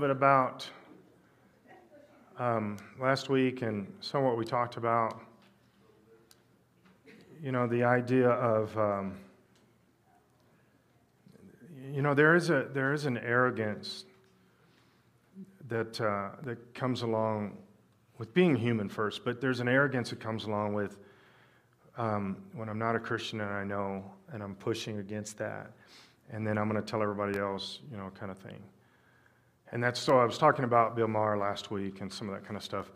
[0.00, 0.66] bit about
[2.38, 5.20] um, last week and some of what we talked about.
[7.42, 9.18] You know, the idea of, um,
[11.92, 14.06] you know, there is, a, there is an arrogance
[15.68, 17.58] that, uh, that comes along
[18.16, 20.96] with being human first, but there's an arrogance that comes along with
[21.98, 25.72] um, when I'm not a Christian and I know, and I'm pushing against that,
[26.30, 28.62] and then I'm going to tell everybody else, you know, kind of thing.
[29.72, 32.44] And that's so I was talking about Bill Maher last week and some of that
[32.44, 32.90] kind of stuff.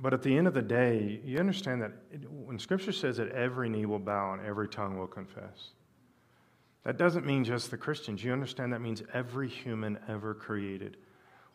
[0.00, 3.30] But at the end of the day, you understand that it, when Scripture says that
[3.30, 5.70] every knee will bow and every tongue will confess,
[6.84, 8.24] that doesn't mean just the Christians.
[8.24, 10.96] You understand that means every human ever created.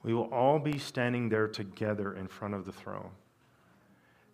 [0.03, 3.09] We will all be standing there together in front of the throne.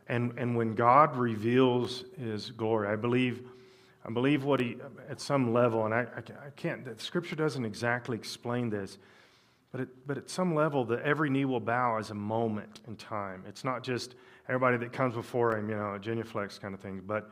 [0.07, 3.47] And, and when God reveals his glory, I believe,
[4.05, 4.75] I believe what he,
[5.09, 8.97] at some level, and I, I, I can't, scripture doesn't exactly explain this,
[9.73, 13.43] but, but at some level, the every knee will bow as a moment in time.
[13.47, 14.13] It's not just
[14.47, 17.31] everybody that comes before him, you know, a genuflex kind of thing, but,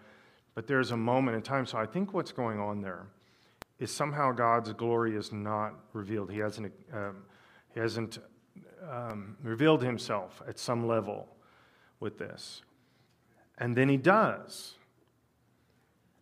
[0.55, 1.67] but there's a moment in time.
[1.67, 3.05] So I think what's going on there
[3.77, 6.31] is somehow God's glory is not revealed.
[6.31, 7.17] He hasn't, um,
[7.75, 8.17] he hasn't
[8.89, 11.27] um, revealed himself at some level
[11.99, 12.63] with this.
[13.59, 14.73] And then he does.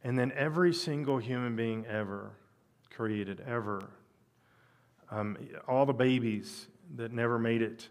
[0.03, 2.33] And then every single human being ever
[2.89, 3.89] created, ever,
[5.11, 7.87] um, all the babies that never made it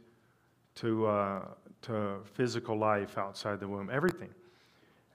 [0.77, 1.42] to, uh,
[1.83, 4.30] to physical life outside the womb, everything.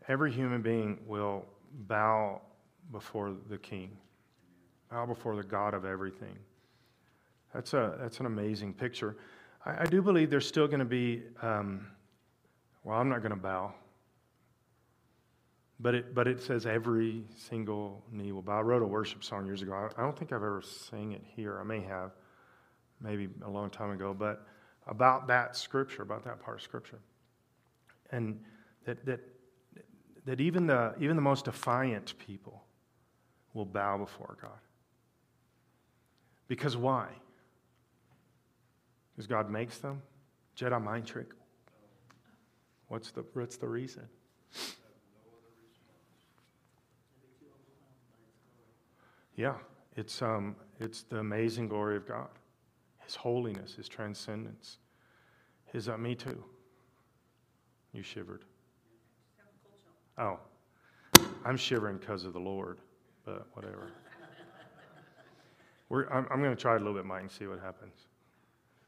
[0.07, 1.45] Every human being will
[1.87, 2.41] bow
[2.91, 3.97] before the King,
[4.91, 6.37] bow before the God of everything.
[7.53, 9.15] That's, a, that's an amazing picture.
[9.65, 11.87] I, I do believe there's still going to be, um,
[12.83, 13.73] well, I'm not going to bow.
[15.83, 18.59] But it, but it says every single knee will bow.
[18.59, 19.73] I wrote a worship song years ago.
[19.73, 21.59] I, I don't think I've ever sang it here.
[21.59, 22.11] I may have,
[23.01, 24.47] maybe a long time ago, but
[24.87, 26.99] about that scripture, about that part of scripture.
[28.11, 28.39] And
[28.85, 29.19] that, that,
[30.25, 32.63] that even, the, even the most defiant people
[33.53, 34.51] will bow before God.
[36.47, 37.09] Because why?
[39.11, 40.01] Because God makes them?
[40.57, 41.33] Jedi mind trick?
[42.87, 44.03] What's the, what's the reason?
[49.35, 49.55] Yeah,
[49.95, 52.29] it's, um, it's the amazing glory of God,
[52.99, 54.77] His holiness, His transcendence.
[55.65, 56.43] His, uh, me too.
[57.93, 58.43] You shivered.
[60.17, 60.39] Oh,
[61.45, 62.79] I'm shivering because of the Lord,
[63.25, 63.91] but whatever.
[65.89, 68.07] We're, I'm, I'm going to try it a little bit, Mike, and see what happens.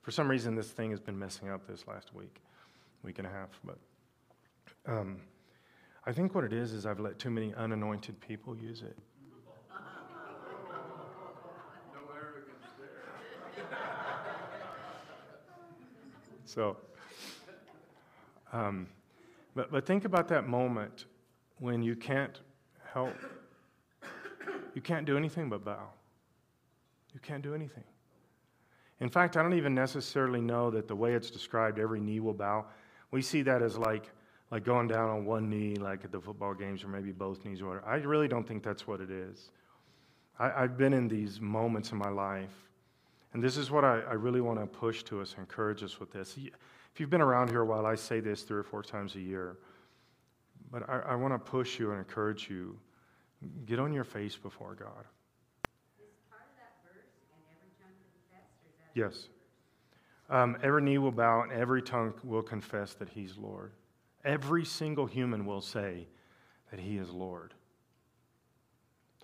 [0.01, 2.41] For some reason, this thing has been messing up this last week,
[3.03, 3.49] week and a half.
[3.63, 3.77] But
[4.87, 5.17] um,
[6.05, 8.97] I think what it is is I've let too many unanointed people use it.
[16.55, 16.77] So,
[18.53, 18.87] um,
[19.55, 21.05] but, but think about that moment
[21.59, 22.39] when you can't
[22.93, 23.13] help,
[24.73, 25.89] you can't do anything but bow.
[27.13, 27.83] You can't do anything.
[29.01, 32.33] In fact, I don't even necessarily know that the way it's described, every knee will
[32.33, 32.65] bow.
[33.11, 34.09] We see that as like,
[34.49, 37.61] like going down on one knee, like at the football games, or maybe both knees,
[37.61, 37.85] or whatever.
[37.85, 39.49] I really don't think that's what it is.
[40.39, 42.69] I, have been in these moments in my life
[43.35, 46.09] and this is what I, I really want to push to us, encourage us with
[46.09, 46.37] this.
[46.37, 49.19] If you've been around here a while, I say this three or four times a
[49.19, 49.57] year.
[50.71, 52.79] But I, I want to push you and encourage you.
[53.65, 55.03] Get on your face before God.
[58.93, 59.27] Yes.
[60.29, 63.73] Um, every knee will bow and every tongue will confess that He's Lord.
[64.23, 66.07] Every single human will say
[66.71, 67.53] that He is Lord.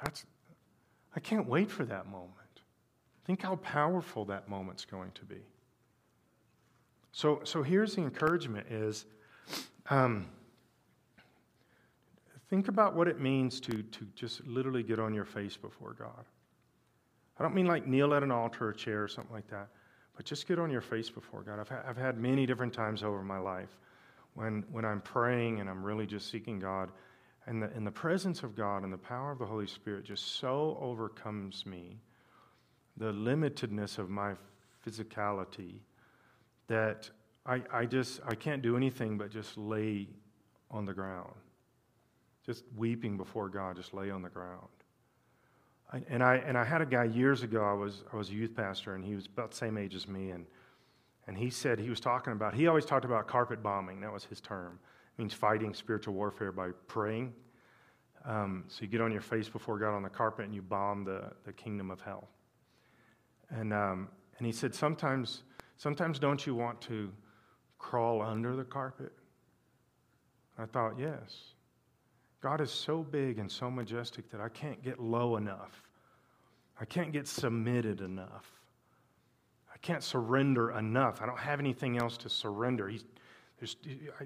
[0.04, 0.26] That's,
[1.16, 2.41] I can't wait for that moment.
[3.31, 5.40] Think how powerful that moment's going to be.
[7.14, 9.06] So, so here's the encouragement is
[9.90, 10.25] um,
[12.50, 16.25] think about what it means to, to just literally get on your face before God.
[17.40, 19.70] I don't mean like kneel at an altar or chair or something like that,
[20.18, 21.58] but just get on your face before God.
[21.58, 23.78] I've, ha- I've had many different times over my life
[24.34, 26.91] when, when I'm praying and I'm really just seeking God,
[27.47, 30.35] and the, and the presence of God and the power of the Holy Spirit just
[30.35, 32.02] so overcomes me
[32.97, 34.34] the limitedness of my
[34.85, 35.79] physicality
[36.67, 37.09] that
[37.46, 40.08] I, I just I can't do anything but just lay
[40.70, 41.34] on the ground.
[42.46, 44.67] Just weeping before God, just lay on the ground.
[46.09, 48.55] And I and I had a guy years ago, I was I was a youth
[48.55, 50.46] pastor and he was about the same age as me and
[51.28, 54.23] and he said he was talking about he always talked about carpet bombing, that was
[54.23, 54.79] his term.
[55.17, 57.34] It means fighting spiritual warfare by praying.
[58.23, 61.03] Um, so you get on your face before God on the carpet and you bomb
[61.03, 62.29] the, the kingdom of hell.
[63.52, 65.44] And, um, And he said, sometimes,
[65.78, 67.12] sometimes don't you want to
[67.78, 69.12] crawl under the carpet?
[70.58, 71.53] I thought, yes.
[72.42, 75.84] God is so big and so majestic that I can't get low enough.
[76.80, 78.50] I can't get submitted enough.
[79.72, 81.22] I can't surrender enough.
[81.22, 82.88] I don't have anything else to surrender.
[82.88, 83.06] He's,
[84.20, 84.26] I,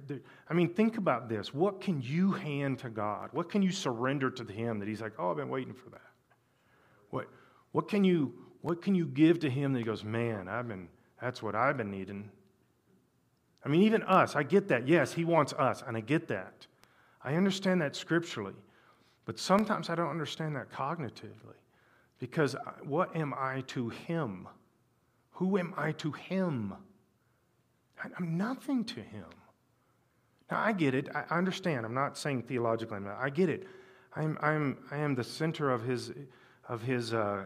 [0.49, 1.53] I mean, think about this.
[1.53, 3.29] What can you hand to God?
[3.33, 6.11] What can you surrender to Him that He's like, oh, I've been waiting for that?
[7.09, 7.27] What,
[7.73, 8.33] what, can you,
[8.65, 10.87] what can you give to Him that He goes, man, I've been,
[11.21, 12.31] that's what I've been needing?
[13.63, 14.87] I mean, even us, I get that.
[14.87, 16.65] Yes, He wants us, and I get that.
[17.23, 18.55] I understand that scripturally,
[19.25, 21.59] but sometimes I don't understand that cognitively
[22.17, 24.47] because what am I to Him?
[25.33, 26.73] Who am I to Him?
[28.17, 29.25] I'm nothing to Him.
[30.49, 31.09] Now, I get it.
[31.13, 31.85] I understand.
[31.85, 33.67] I'm not saying theologically, I get it.
[34.15, 36.13] I'm, I'm, I am the center of His,
[36.67, 37.45] of his uh,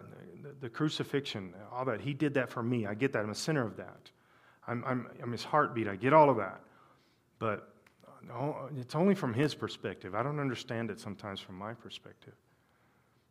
[0.59, 2.01] the, crucifixion, all that.
[2.01, 2.86] He did that for me.
[2.86, 3.24] I get that.
[3.24, 4.09] I'm a center of that.
[4.68, 5.88] I'm, I'm, I'm his heartbeat.
[5.88, 6.62] I get all of that.
[7.39, 7.74] But
[8.77, 10.13] it's only from his perspective.
[10.13, 12.33] I don't understand it sometimes from my perspective.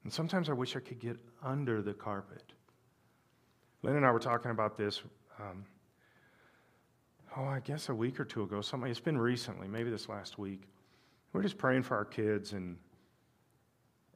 [0.04, 2.42] And sometimes I wish I could get under the carpet.
[3.82, 5.02] Lynn and I were talking about this,
[5.38, 5.64] um,
[7.36, 8.60] oh, I guess a week or two ago.
[8.60, 10.62] Something, it's been recently, maybe this last week.
[11.32, 12.76] We're just praying for our kids and,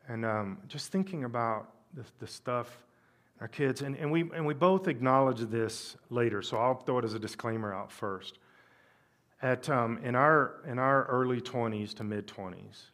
[0.09, 2.85] and um, just thinking about the, the stuff
[3.43, 3.83] our kids.
[3.83, 7.19] And, and, we, and we both acknowledge this later, so I'll throw it as a
[7.19, 8.39] disclaimer out first.
[9.43, 12.85] At, um, in, our, in our early 20s to mid 20s,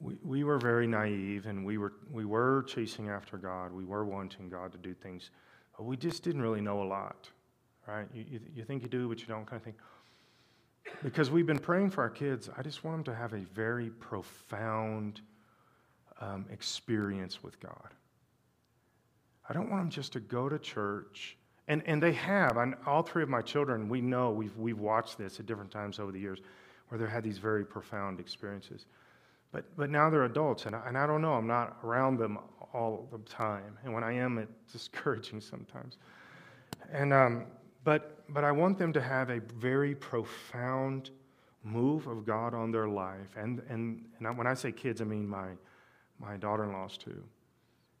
[0.00, 3.72] we, we were very naive and we were, we were chasing after God.
[3.72, 5.30] We were wanting God to do things,
[5.78, 7.30] but we just didn't really know a lot,
[7.86, 8.06] right?
[8.12, 9.76] You, you, you think you do, but you don't kind of think.
[11.02, 13.88] Because we've been praying for our kids, I just want them to have a very
[13.88, 15.22] profound
[16.22, 17.90] um, experience with God.
[19.48, 21.36] I don't want them just to go to church
[21.68, 22.56] and, and they have.
[22.56, 25.98] And all three of my children, we know, we've, we've watched this at different times
[25.98, 26.40] over the years,
[26.88, 28.86] where they've had these very profound experiences.
[29.50, 32.38] But, but now they're adults, and I, and I don't know, I'm not around them
[32.72, 33.78] all the time.
[33.84, 35.98] And when I am, it's discouraging sometimes.
[36.90, 37.46] And, um,
[37.84, 41.10] but, but I want them to have a very profound
[41.64, 43.36] move of God on their life.
[43.36, 45.48] And, and, and when I say kids, I mean my,
[46.22, 47.22] my daughter in laws too.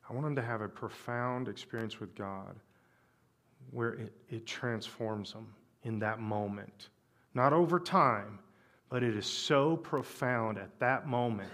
[0.08, 2.56] I want them to have a profound experience with God
[3.70, 5.46] where it, it transforms them
[5.84, 6.88] in that moment.
[7.34, 8.38] Not over time,
[8.88, 11.50] but it is so profound at that moment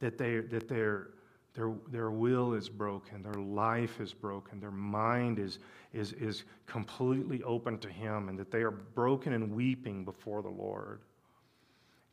[0.00, 1.08] that, they, that their,
[1.54, 5.60] their, their will is broken, their life is broken, their mind is,
[5.92, 10.48] is, is completely open to Him, and that they are broken and weeping before the
[10.48, 11.00] Lord.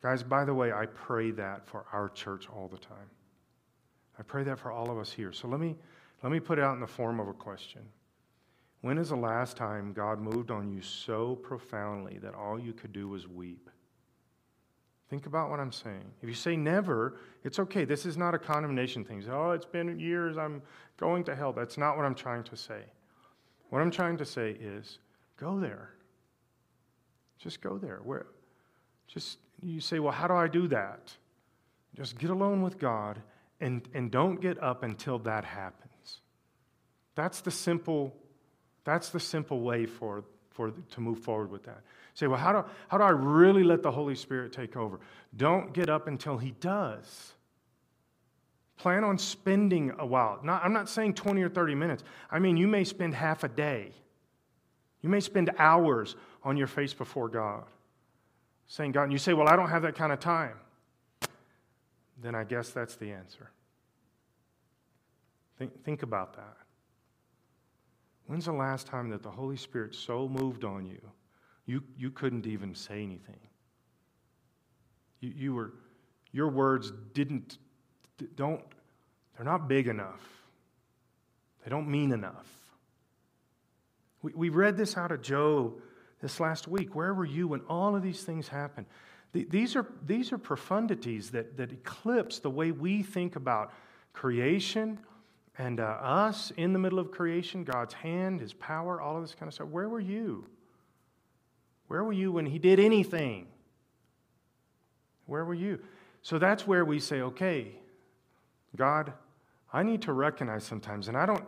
[0.03, 3.09] Guys, by the way, I pray that for our church all the time.
[4.19, 5.31] I pray that for all of us here.
[5.31, 5.75] So let me,
[6.21, 7.81] let me put it out in the form of a question.
[8.81, 12.91] When is the last time God moved on you so profoundly that all you could
[12.91, 13.69] do was weep?
[15.09, 16.05] Think about what I'm saying.
[16.21, 17.83] If you say never, it's okay.
[17.83, 19.21] This is not a condemnation thing.
[19.21, 20.61] Say, oh, it's been years, I'm
[20.97, 21.51] going to hell.
[21.51, 22.83] That's not what I'm trying to say.
[23.69, 24.99] What I'm trying to say is
[25.37, 25.91] go there.
[27.39, 28.01] Just go there.
[28.03, 28.27] Where
[29.07, 31.11] just you say, well, how do I do that?
[31.95, 33.19] Just get alone with God
[33.61, 36.21] and, and don't get up until that happens.
[37.15, 38.15] That's the simple
[38.89, 41.81] that's the simple way for, for to move forward with that.
[42.15, 44.99] Say, well, how do, how do I really let the Holy Spirit take over?
[45.37, 47.33] Don't get up until He does.
[48.77, 50.39] Plan on spending a while.
[50.43, 52.03] Not, I'm not saying 20 or 30 minutes.
[52.31, 53.91] I mean, you may spend half a day.
[55.01, 57.65] You may spend hours on your face before God,
[58.67, 60.55] saying, God, and you say, well, I don't have that kind of time.
[62.21, 63.51] Then I guess that's the answer.
[65.57, 66.57] Think, think about that.
[68.27, 71.01] When's the last time that the Holy Spirit so moved on you,
[71.65, 73.39] you, you couldn't even say anything?
[75.19, 75.73] You, you were,
[76.31, 77.57] your words didn't,
[78.35, 78.61] don't,
[79.35, 80.21] they're not big enough.
[81.63, 82.47] They don't mean enough.
[84.21, 85.73] We, we read this out of Job
[86.21, 86.95] this last week.
[86.95, 88.85] Where were you when all of these things happened?
[89.31, 93.71] These are, these are profundities that, that eclipse the way we think about
[94.11, 94.99] creation,
[95.57, 99.35] and uh, us in the middle of creation, God's hand, His power, all of this
[99.35, 99.67] kind of stuff.
[99.67, 100.47] Where were you?
[101.87, 103.47] Where were you when He did anything?
[105.27, 105.79] Where were you?
[106.23, 107.73] So that's where we say, okay,
[108.75, 109.13] God,
[109.71, 111.43] I need to recognize sometimes, and I don't,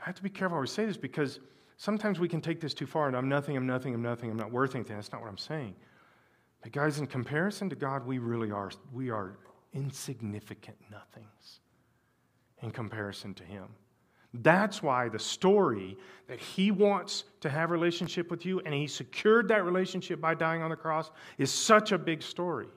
[0.00, 1.40] I have to be careful how we say this because
[1.78, 4.36] sometimes we can take this too far and I'm nothing, I'm nothing, I'm nothing, I'm
[4.36, 4.94] not worth anything.
[4.96, 5.74] That's not what I'm saying.
[6.62, 9.38] But guys, in comparison to God, we really are, we are
[9.72, 11.60] insignificant nothings
[12.62, 13.68] in comparison to Him.
[14.42, 15.96] That's why the story
[16.28, 20.62] that he wants to have relationship with you and he secured that relationship by dying
[20.62, 22.68] on the cross is such a big story.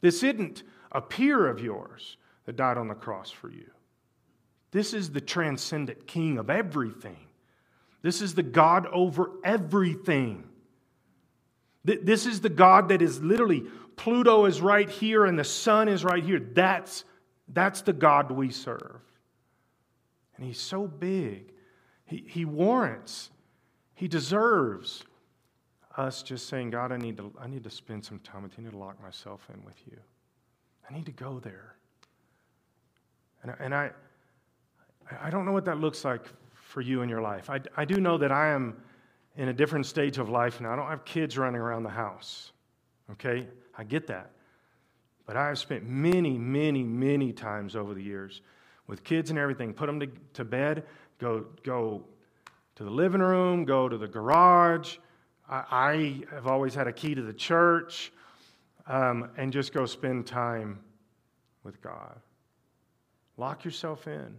[0.00, 3.70] This isn't a peer of yours that died on the cross for you.
[4.70, 7.26] This is the transcendent king of everything.
[8.02, 10.44] This is the God over everything.
[11.86, 13.64] This is the God that is literally,
[13.94, 16.40] Pluto is right here and the sun is right here.
[16.40, 17.04] That's,
[17.48, 19.00] that's the God we serve.
[20.36, 21.52] And he's so big.
[22.04, 23.30] He, he warrants,
[23.94, 25.04] he deserves
[25.96, 28.62] us just saying, God, I need, to, I need to spend some time with you.
[28.62, 29.96] I need to lock myself in with you.
[30.90, 31.76] I need to go there.
[33.42, 33.90] And, and I,
[35.22, 36.22] I don't know what that looks like
[36.54, 37.48] for you in your life.
[37.48, 38.76] I, I do know that I am
[39.36, 40.72] in a different stage of life now.
[40.72, 42.52] I don't have kids running around the house.
[43.12, 43.46] Okay?
[43.76, 44.30] I get that.
[45.26, 48.40] But I have spent many, many, many times over the years
[48.86, 50.84] with kids and everything, put them to, to bed,
[51.18, 52.04] go, go
[52.76, 54.96] to the living room, go to the garage.
[55.48, 58.12] I, I have always had a key to the church,
[58.86, 60.78] um, and just go spend time
[61.64, 62.20] with God.
[63.36, 64.36] Lock yourself in.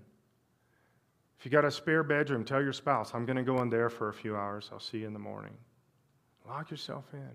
[1.37, 3.89] If you got a spare bedroom, tell your spouse, I'm going to go in there
[3.89, 4.69] for a few hours.
[4.71, 5.53] I'll see you in the morning.
[6.47, 7.29] Lock yourself in.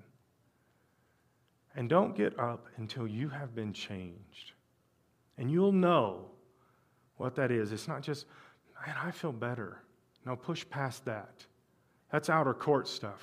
[1.77, 4.53] And don't get up until you have been changed.
[5.39, 6.27] And you'll know
[7.17, 7.73] what that is.
[7.73, 8.27] It's not just,
[8.87, 9.79] man, I feel better.
[10.27, 11.47] No, push past that.
[12.11, 13.23] That's outer court stuff.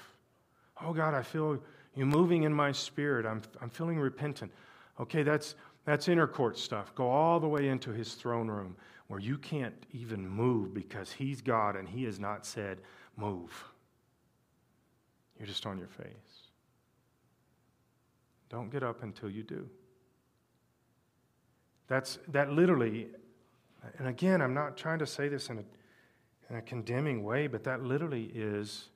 [0.81, 1.62] Oh, God, I feel
[1.95, 3.25] you moving in my spirit.
[3.25, 4.51] I'm, I'm feeling repentant.
[5.00, 5.55] Okay, that's,
[5.86, 6.95] that's inner court stuff.
[6.95, 8.75] Go all the way into his throne room
[9.10, 12.80] where you can't even move because he's God and he has not said,
[13.18, 13.66] move.
[15.38, 16.08] You're just on your face.
[18.50, 19.70] Don't get up until you do.
[21.88, 23.10] That's, that literally
[23.98, 25.63] and again, I'm not trying to say this in a,
[26.50, 28.89] in a condemning way, but that literally is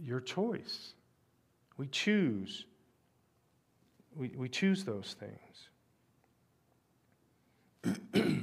[0.00, 0.94] your choice.
[1.76, 2.66] We choose.
[4.16, 5.68] We, we choose those things.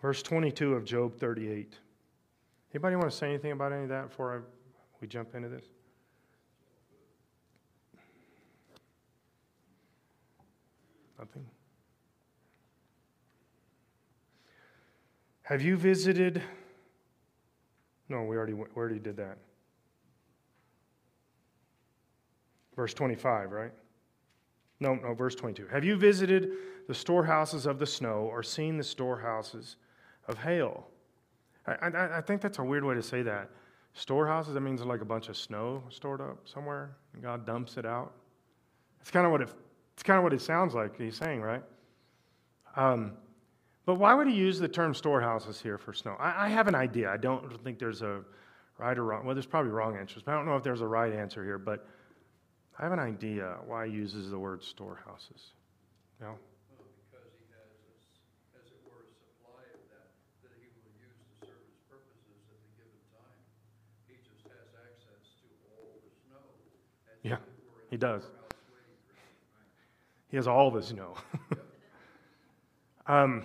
[0.00, 1.74] Verse 22 of Job 38.
[2.72, 4.40] Anybody want to say anything about any of that before I,
[5.00, 5.64] we jump into this?
[11.18, 11.46] Nothing?
[15.42, 16.42] Have you visited?
[18.08, 19.38] No, we already, we already did that.
[22.76, 23.72] Verse 25, right?
[24.78, 25.66] No, no, verse 22.
[25.66, 26.52] Have you visited
[26.86, 29.76] the storehouses of the snow or seen the storehouses
[30.28, 30.86] of hail?
[31.66, 33.50] I, I, I think that's a weird way to say that.
[33.94, 37.86] Storehouses, that means like a bunch of snow stored up somewhere, and God dumps it
[37.86, 38.12] out.
[39.00, 39.48] It's kind of what it
[39.98, 41.64] it's kind of what it sounds like he's saying, right?
[42.76, 43.14] Um,
[43.84, 46.14] but why would he use the term storehouses here for snow?
[46.20, 47.10] I, I, have an idea.
[47.10, 48.20] I don't think there's a
[48.78, 49.26] right or wrong.
[49.26, 51.58] Well, there's probably wrong answers, but I don't know if there's a right answer here.
[51.58, 51.84] But
[52.78, 55.50] I have an idea why he uses the word storehouses.
[56.20, 56.38] No?
[56.70, 60.14] Well, because he has, a, as it were, a supply of that
[60.46, 63.42] that he will use to serve his purposes at the given time.
[64.06, 66.46] He just has access to all the snow.
[67.22, 67.36] Yeah,
[67.90, 68.22] he does.
[70.28, 71.14] He has all of us know.
[73.06, 73.44] um,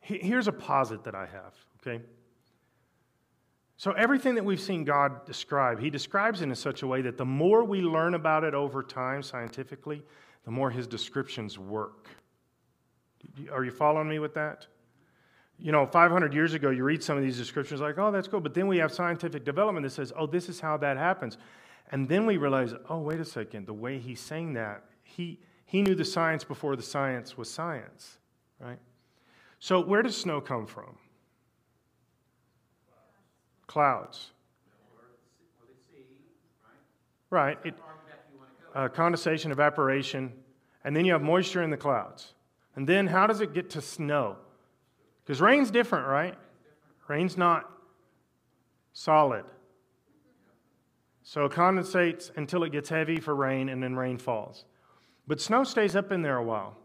[0.00, 2.02] here's a posit that I have, okay?
[3.76, 7.16] So, everything that we've seen God describe, He describes it in such a way that
[7.16, 10.02] the more we learn about it over time scientifically,
[10.44, 12.08] the more His descriptions work.
[13.52, 14.66] Are you following me with that?
[15.58, 18.40] You know, 500 years ago, you read some of these descriptions like, oh, that's cool.
[18.40, 21.38] But then we have scientific development that says, oh, this is how that happens.
[21.90, 25.82] And then we realize, oh, wait a second, the way he's saying that, he, he
[25.82, 28.18] knew the science before the science was science,
[28.58, 28.78] right?
[29.60, 30.96] So, where does snow come from?
[33.66, 34.30] Clouds.
[37.30, 37.58] Right.
[37.64, 37.74] It,
[38.74, 40.32] uh, condensation, evaporation,
[40.84, 42.34] and then you have moisture in the clouds.
[42.76, 44.36] And then how does it get to snow?
[45.24, 46.34] Because rain's different, right?
[47.08, 47.70] Rain's not
[48.92, 49.44] solid.
[51.24, 54.66] So it condensates until it gets heavy for rain, and then rain falls.
[55.26, 56.76] But snow stays up in there a while.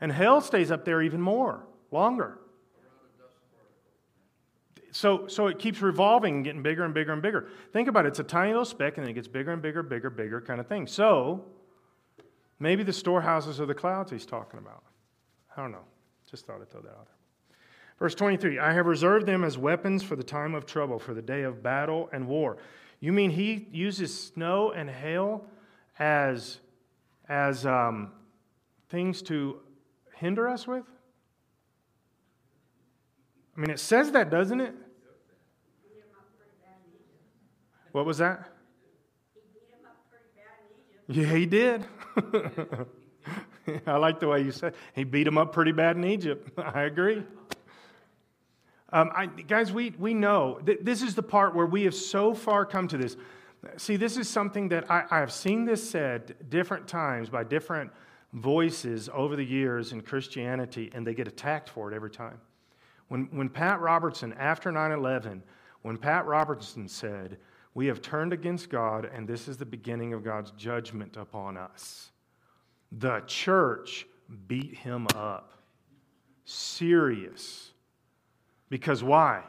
[0.00, 2.38] And hail stays up there even more, longer.
[4.92, 7.48] So, so it keeps revolving and getting bigger and bigger and bigger.
[7.72, 8.08] Think about it.
[8.08, 10.60] It's a tiny little speck, and then it gets bigger and bigger, bigger, bigger kind
[10.60, 10.86] of thing.
[10.86, 11.44] So,
[12.58, 14.82] maybe the storehouses are the clouds he's talking about.
[15.56, 15.84] I don't know.
[16.30, 17.14] Just thought I'd throw that out there.
[17.98, 21.22] Verse 23 I have reserved them as weapons for the time of trouble, for the
[21.22, 22.58] day of battle and war.
[23.00, 25.44] You mean he uses snow and hail
[25.98, 26.58] as,
[27.28, 28.12] as um,
[28.88, 29.60] things to
[30.16, 30.84] hinder us with?
[33.56, 34.74] I mean, it says that, doesn't it?
[37.92, 38.48] What was that?
[41.08, 41.84] Yeah, he did.
[43.86, 46.50] I like the way you said he beat him up pretty bad in Egypt.
[46.58, 47.24] I agree.
[48.90, 52.32] Um, I, guys, we, we know that this is the part where we have so
[52.32, 53.16] far come to this.
[53.76, 57.90] See, this is something that I, I have seen this said different times by different
[58.32, 62.40] voices over the years in Christianity, and they get attacked for it every time.
[63.08, 65.42] When, when Pat Robertson, after 9 11,
[65.82, 67.38] when Pat Robertson said,
[67.74, 72.10] We have turned against God, and this is the beginning of God's judgment upon us,
[72.92, 74.06] the church
[74.46, 75.54] beat him up.
[76.44, 77.67] Serious.
[78.68, 79.42] Because why?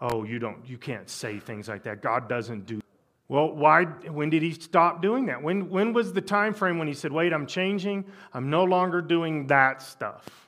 [0.00, 2.02] Oh, you don't you can't say things like that.
[2.02, 2.80] God doesn't do
[3.28, 5.42] well, why when did he stop doing that?
[5.42, 8.04] When when was the time frame when he said, "Wait, I'm changing.
[8.34, 10.42] I'm no longer doing that stuff."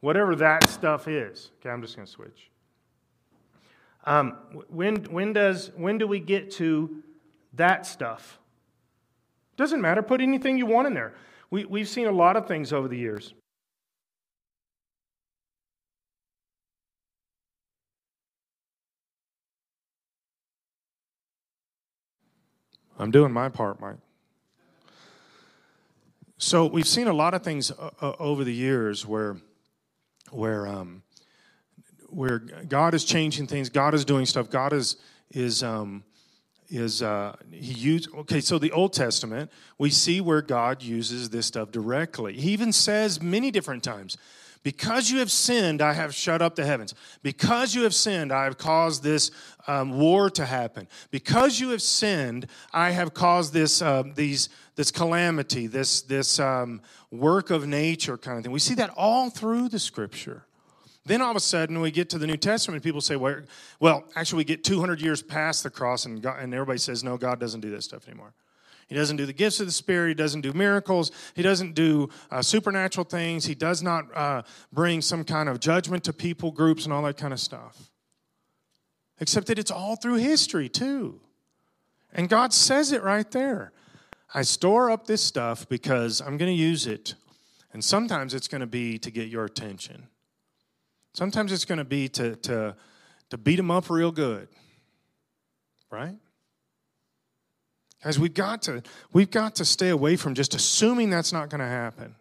[0.00, 1.50] Whatever that stuff is.
[1.60, 2.50] Okay, I'm just going to switch.
[4.04, 4.36] Um,
[4.68, 7.02] when, when, does, when do we get to
[7.54, 8.38] that stuff?
[9.56, 10.02] Doesn't matter.
[10.02, 11.14] Put anything you want in there.
[11.50, 13.34] We, we've seen a lot of things over the years.
[23.00, 23.96] I'm doing my part, Mike.
[26.36, 29.36] So we've seen a lot of things uh, uh over the years where
[30.30, 31.02] where um,
[32.08, 34.96] where God is changing things, God is doing stuff, God is
[35.30, 36.04] is um,
[36.68, 41.46] is uh, he used okay so the old testament we see where god uses this
[41.46, 44.16] stuff directly he even says many different times
[44.62, 48.44] because you have sinned i have shut up the heavens because you have sinned i
[48.44, 49.30] have caused this
[49.66, 54.90] um, war to happen because you have sinned i have caused this uh, these this
[54.90, 58.52] calamity this this um, work of nature kind of thing.
[58.52, 60.44] We see that all through the scripture.
[61.06, 63.40] Then all of a sudden, we get to the New Testament, people say, well,
[63.80, 67.16] well actually, we get 200 years past the cross, and, God, and everybody says, no,
[67.16, 68.32] God doesn't do that stuff anymore.
[68.90, 70.08] He doesn't do the gifts of the Spirit.
[70.08, 71.12] He doesn't do miracles.
[71.34, 73.44] He doesn't do uh, supernatural things.
[73.44, 77.16] He does not uh, bring some kind of judgment to people groups and all that
[77.16, 77.92] kind of stuff.
[79.20, 81.20] Except that it's all through history, too.
[82.12, 83.70] And God says it right there.
[84.34, 87.14] I store up this stuff because I'm going to use it.
[87.72, 90.08] And sometimes it's going to be to get your attention.
[91.12, 92.74] Sometimes it's going to be to, to,
[93.28, 94.48] to beat them up real good.
[95.92, 96.16] Right?
[98.02, 98.82] Guys, we've got to
[99.12, 102.14] we've got to stay away from just assuming that's not going to happen.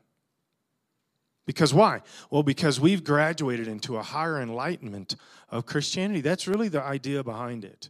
[1.46, 2.02] Because why?
[2.30, 5.16] Well, because we've graduated into a higher enlightenment
[5.50, 6.22] of Christianity.
[6.22, 7.90] That's really the idea behind it.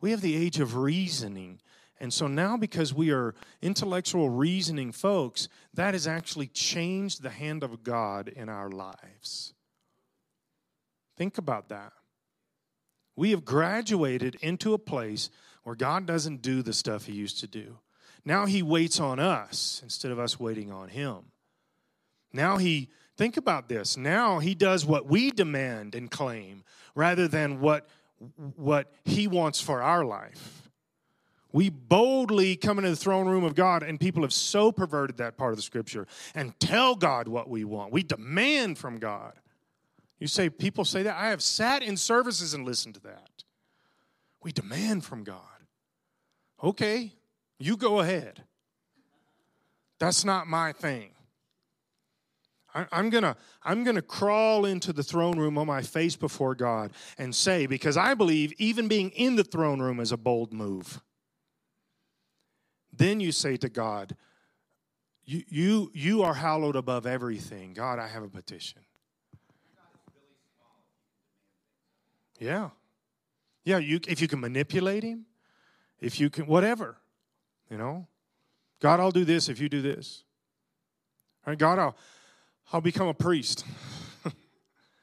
[0.00, 1.60] We have the age of reasoning
[1.98, 7.62] and so now, because we are intellectual, reasoning folks, that has actually changed the hand
[7.62, 9.54] of God in our lives.
[11.16, 11.92] Think about that.
[13.14, 15.30] We have graduated into a place
[15.66, 17.78] where God doesn't do the stuff He used to do.
[18.24, 21.32] Now He waits on us instead of us waiting on Him.
[22.32, 26.62] Now He, think about this, now He does what we demand and claim
[26.94, 27.88] rather than what,
[28.54, 30.70] what He wants for our life.
[31.50, 35.36] We boldly come into the throne room of God, and people have so perverted that
[35.36, 37.92] part of the scripture and tell God what we want.
[37.92, 39.32] We demand from God.
[40.20, 41.16] You say, people say that?
[41.16, 43.42] I have sat in services and listened to that.
[44.44, 45.40] We demand from God.
[46.62, 47.12] Okay,
[47.58, 48.42] you go ahead.
[49.98, 51.10] That's not my thing.
[52.92, 57.34] I'm gonna, I'm gonna crawl into the throne room on my face before God and
[57.34, 61.00] say, because I believe even being in the throne room is a bold move.
[62.92, 64.14] Then you say to God,
[65.24, 67.72] you, you, you are hallowed above everything.
[67.72, 68.82] God, I have a petition.
[72.38, 72.70] Yeah.
[73.64, 75.26] Yeah, you, if you can manipulate him,
[76.00, 76.98] if you can, whatever,
[77.70, 78.06] you know.
[78.80, 80.24] God, I'll do this if you do this.
[81.46, 81.96] All right, God, I'll,
[82.72, 83.64] I'll become a priest,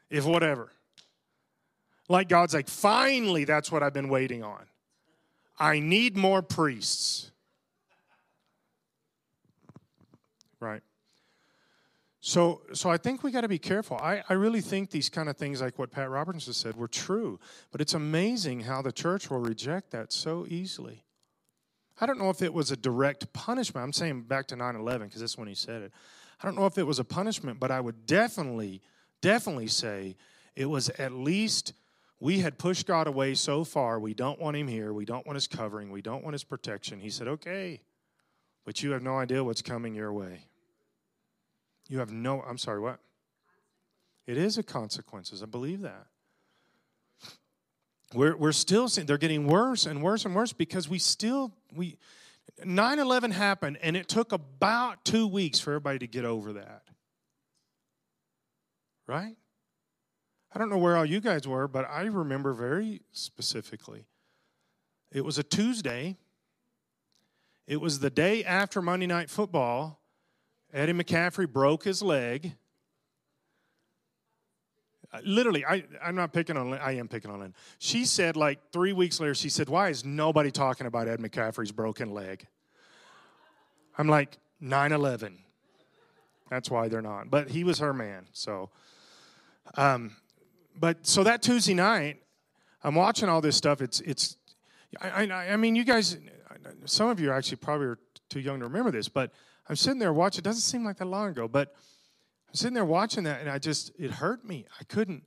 [0.10, 0.72] if whatever.
[2.10, 4.66] Like God's like, finally, that's what I've been waiting on.
[5.58, 7.32] I need more priests.
[10.60, 10.82] Right.
[12.26, 13.98] So, so I think we got to be careful.
[13.98, 17.38] I, I really think these kind of things, like what Pat Robertson said, were true.
[17.70, 21.04] But it's amazing how the church will reject that so easily.
[22.00, 23.84] I don't know if it was a direct punishment.
[23.84, 25.92] I'm saying back to 9 11 because that's when he said it.
[26.42, 28.82] I don't know if it was a punishment, but I would definitely,
[29.22, 30.16] definitely say
[30.56, 31.74] it was at least
[32.22, 34.00] we had pushed God away so far.
[34.00, 34.94] We don't want him here.
[34.94, 35.92] We don't want his covering.
[35.92, 37.02] We don't want his protection.
[37.02, 37.82] He said, okay,
[38.64, 40.46] but you have no idea what's coming your way.
[41.90, 43.00] You have no, I'm sorry, what?
[44.26, 45.44] It is a consequences.
[45.44, 46.08] I believe that.
[48.14, 51.98] We're, we're still seeing, they're getting worse and worse and worse because we still, we,
[52.64, 56.84] 9 11 happened and it took about two weeks for everybody to get over that.
[59.08, 59.36] Right?
[60.54, 64.06] I don't know where all you guys were, but I remember very specifically.
[65.12, 66.18] It was a Tuesday.
[67.68, 70.00] It was the day after Monday Night Football.
[70.74, 72.56] Eddie McCaffrey broke his leg.
[75.14, 77.54] Uh, literally, I, I'm not picking on, I am picking on Lynn.
[77.78, 81.72] She said, like three weeks later, she said, Why is nobody talking about Ed McCaffrey's
[81.72, 82.48] broken leg?
[83.98, 85.38] I'm like, 9 11.
[86.50, 87.30] That's why they're not.
[87.30, 88.26] But he was her man.
[88.34, 88.70] So,
[89.76, 90.16] um,
[90.80, 92.22] but so that Tuesday night,
[92.84, 93.82] I'm watching all this stuff.
[93.82, 94.38] It's, it's,
[95.00, 96.18] I, I, I mean, you guys,
[96.86, 99.32] some of you actually probably are too young to remember this, but
[99.70, 100.40] I'm sitting there watching.
[100.40, 101.74] It doesn't seem like that long ago, but
[102.50, 104.66] I'm sitting there watching that, and I just, it hurt me.
[104.80, 105.24] I couldn't.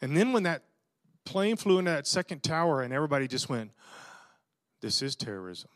[0.00, 0.64] And then when that
[1.24, 3.70] plane flew into that second tower, and everybody just went,
[4.80, 5.70] this is terrorism.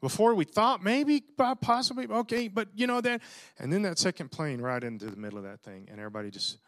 [0.00, 1.24] Before we thought maybe,
[1.60, 3.20] possibly, okay, but you know that.
[3.58, 6.58] And then that second plane right into the middle of that thing, and everybody just.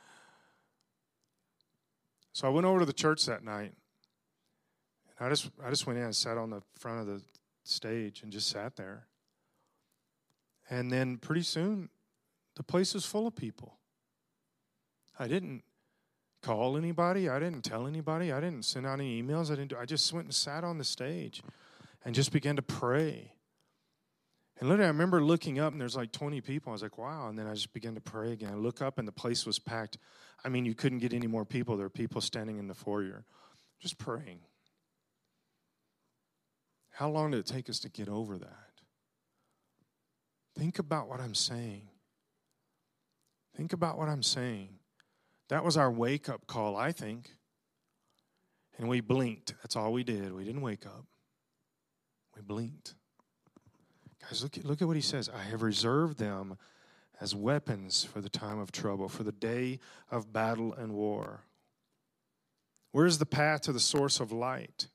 [2.33, 3.73] So I went over to the church that night.
[5.19, 7.23] And I just, I just went in and sat on the front of the
[7.64, 9.07] stage and just sat there.
[10.70, 11.90] And then pretty soon,
[12.56, 13.76] the place was full of people.
[15.18, 15.64] I didn't
[16.42, 17.28] call anybody.
[17.28, 18.33] I didn't tell anybody.
[18.33, 19.50] I didn't send out any emails.
[19.50, 21.42] I didn't do, I just went and sat on the stage
[22.04, 23.33] and just began to pray.
[24.59, 26.70] And literally, I remember looking up and there's like 20 people.
[26.70, 27.28] I was like, wow.
[27.28, 28.50] And then I just began to pray again.
[28.52, 29.98] I look up and the place was packed.
[30.44, 31.76] I mean, you couldn't get any more people.
[31.76, 33.24] There were people standing in the foyer
[33.80, 34.40] just praying.
[36.90, 38.69] How long did it take us to get over that?
[40.61, 41.88] Think about what I'm saying.
[43.57, 44.68] Think about what I'm saying.
[45.49, 47.35] That was our wake up call, I think.
[48.77, 49.55] And we blinked.
[49.62, 50.35] That's all we did.
[50.35, 51.07] We didn't wake up,
[52.37, 52.92] we blinked.
[54.20, 55.31] Guys, look at, look at what he says.
[55.31, 56.59] I have reserved them
[57.23, 59.79] as weapons for the time of trouble, for the day
[60.11, 61.40] of battle and war.
[62.92, 64.88] Where's the path to the source of light?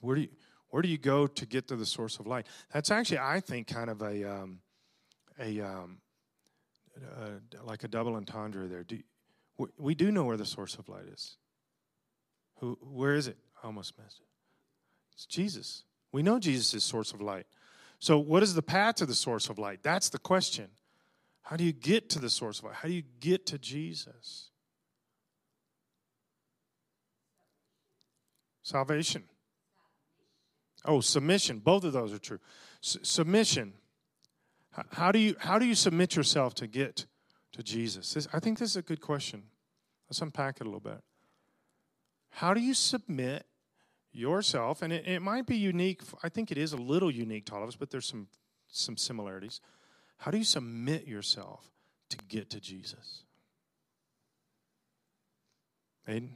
[0.00, 0.28] Where do you,
[0.74, 2.48] where do you go to get to the source of light?
[2.72, 4.58] That's actually, I think, kind of a, um,
[5.38, 5.98] a um,
[7.62, 8.82] like a double entendre there.
[8.82, 8.98] Do,
[9.78, 11.36] we do know where the source of light is.
[12.56, 13.36] Who, where is it?
[13.62, 14.26] I almost missed it.
[15.12, 15.84] It's Jesus.
[16.10, 17.46] We know Jesus is source of light.
[18.00, 19.78] So, what is the path to the source of light?
[19.84, 20.70] That's the question.
[21.42, 22.74] How do you get to the source of light?
[22.74, 24.50] How do you get to Jesus?
[28.64, 29.22] Salvation.
[30.84, 31.60] Oh, submission.
[31.60, 32.40] Both of those are true.
[32.82, 33.74] S- submission.
[34.90, 37.06] How do you how do you submit yourself to get
[37.52, 38.14] to Jesus?
[38.14, 39.44] This, I think this is a good question.
[40.08, 41.00] Let's unpack it a little bit.
[42.30, 43.46] How do you submit
[44.12, 44.82] yourself?
[44.82, 46.02] And it, it might be unique.
[46.22, 48.26] I think it is a little unique to all of us, but there's some
[48.68, 49.60] some similarities.
[50.18, 51.70] How do you submit yourself
[52.10, 53.22] to get to Jesus?
[56.08, 56.30] Aiden?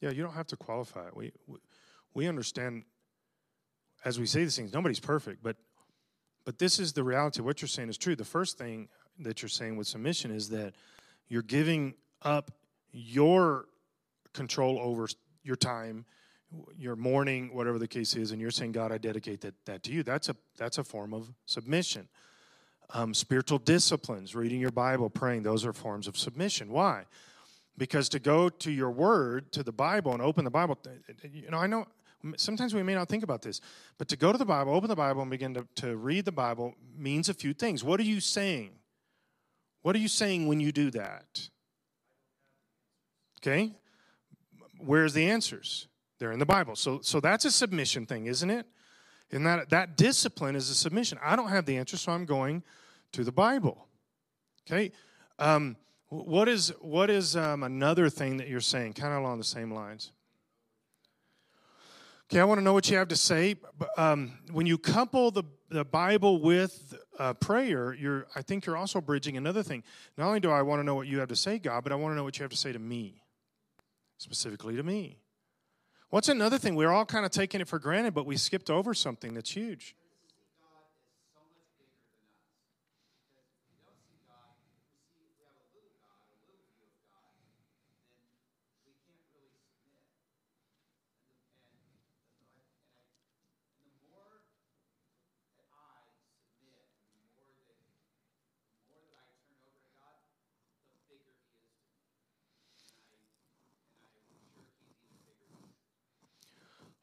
[0.00, 1.16] Yeah, you don't have to qualify it.
[1.16, 1.58] We, we,
[2.14, 2.84] we understand
[4.04, 5.56] as we say these things, nobody's perfect, but
[6.44, 7.42] but this is the reality.
[7.42, 8.14] What you're saying is true.
[8.14, 10.74] The first thing that you're saying with submission is that
[11.28, 12.52] you're giving up
[12.92, 13.66] your
[14.32, 15.08] control over
[15.42, 16.04] your time,
[16.78, 19.92] your morning, whatever the case is, and you're saying, God, I dedicate that, that to
[19.92, 20.04] you.
[20.04, 22.08] That's a that's a form of submission.
[22.94, 26.70] Um, spiritual disciplines, reading your Bible, praying, those are forms of submission.
[26.70, 27.06] Why?
[27.78, 30.78] Because to go to your word, to the Bible, and open the Bible,
[31.30, 31.86] you know, I know
[32.36, 33.60] sometimes we may not think about this,
[33.98, 36.32] but to go to the Bible, open the Bible, and begin to, to read the
[36.32, 37.84] Bible means a few things.
[37.84, 38.70] What are you saying?
[39.82, 41.48] What are you saying when you do that?
[43.40, 43.74] Okay?
[44.78, 45.86] Where's the answers?
[46.18, 46.76] They're in the Bible.
[46.76, 48.66] So, so that's a submission thing, isn't it?
[49.30, 51.18] And that, that discipline is a submission.
[51.22, 52.62] I don't have the answer, so I'm going
[53.12, 53.86] to the Bible
[54.68, 54.92] Okay.
[55.38, 55.76] Um,
[56.08, 59.72] what is what is um, another thing that you're saying, kind of along the same
[59.72, 60.12] lines?
[62.28, 63.54] Okay, I want to know what you have to say.
[63.96, 69.00] Um, when you couple the, the Bible with uh, prayer, you're, I think you're also
[69.00, 69.84] bridging another thing.
[70.18, 71.94] Not only do I want to know what you have to say, God, but I
[71.94, 73.22] want to know what you have to say to me,
[74.18, 75.20] specifically to me.
[76.10, 76.74] What's another thing?
[76.74, 79.94] We're all kind of taking it for granted, but we skipped over something that's huge.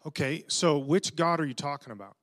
[0.06, 2.16] Okay, so which God are you talking about?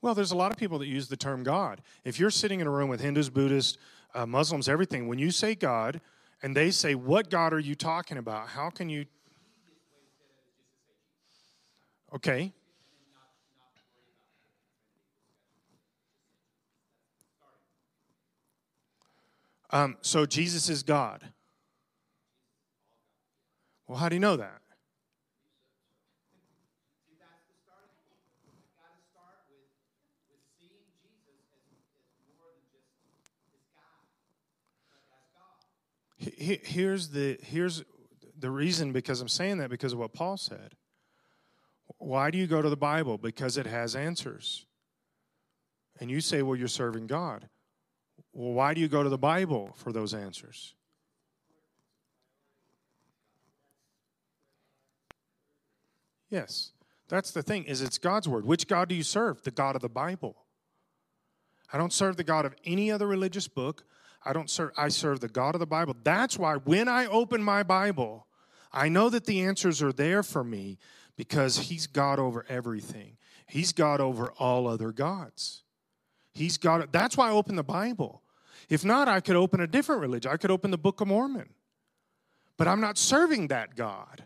[0.00, 1.80] Well, there's a lot of people that use the term God.
[2.04, 3.78] If you're sitting in a room with Hindus, Buddhists,
[4.14, 6.00] uh, Muslims, everything, when you say God,
[6.42, 8.48] and they say, What God are you talking about?
[8.48, 9.06] How can you.
[12.14, 12.52] Okay,
[19.74, 21.20] Um, so Jesus is God.
[23.88, 24.60] Well, how do you know that?
[36.16, 37.82] Here's the here's
[38.38, 40.74] the reason because I'm saying that because of what Paul said.
[41.98, 43.18] Why do you go to the Bible?
[43.18, 44.66] Because it has answers.
[46.00, 47.48] And you say, well, you're serving God.
[48.34, 50.74] Well, why do you go to the Bible for those answers?
[56.28, 56.72] Yes.
[57.08, 58.44] That's the thing is it's God's word.
[58.44, 59.42] Which God do you serve?
[59.42, 60.34] The God of the Bible.
[61.72, 63.84] I don't serve the God of any other religious book.
[64.24, 65.94] I don't serve I serve the God of the Bible.
[66.02, 68.26] That's why when I open my Bible,
[68.72, 70.78] I know that the answers are there for me
[71.16, 73.16] because he's God over everything.
[73.46, 75.62] He's God over all other gods.
[76.32, 76.88] He's God.
[76.90, 78.22] That's why I open the Bible.
[78.68, 80.30] If not, I could open a different religion.
[80.32, 81.50] I could open the Book of Mormon.
[82.56, 84.24] But I'm not serving that God.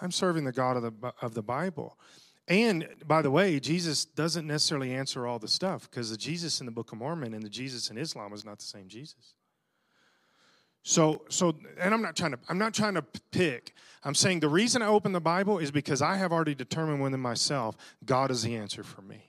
[0.00, 1.98] I'm serving the God of the, of the Bible.
[2.46, 6.66] And by the way, Jesus doesn't necessarily answer all the stuff because the Jesus in
[6.66, 9.34] the Book of Mormon and the Jesus in Islam is not the same Jesus.
[10.82, 13.74] So, so, and I'm not trying to, I'm not trying to pick.
[14.04, 17.20] I'm saying the reason I open the Bible is because I have already determined within
[17.20, 19.27] myself God is the answer for me.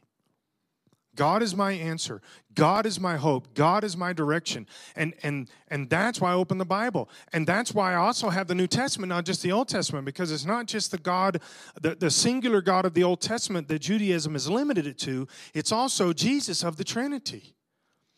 [1.16, 2.22] God is my answer.
[2.54, 3.54] God is my hope.
[3.54, 4.68] God is my direction.
[4.96, 7.10] And and and that's why I open the Bible.
[7.34, 10.32] And that's why I also have the New Testament, not just the Old Testament, because
[10.32, 11.42] it's not just the God,
[11.82, 15.28] the, the singular God of the Old Testament that Judaism has limited it to.
[15.54, 17.56] It's also Jesus of the Trinity.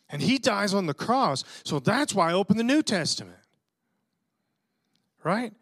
[0.08, 1.42] And he dies on the cross.
[1.64, 3.38] So that's why I open the New Testament.
[5.24, 5.54] Right?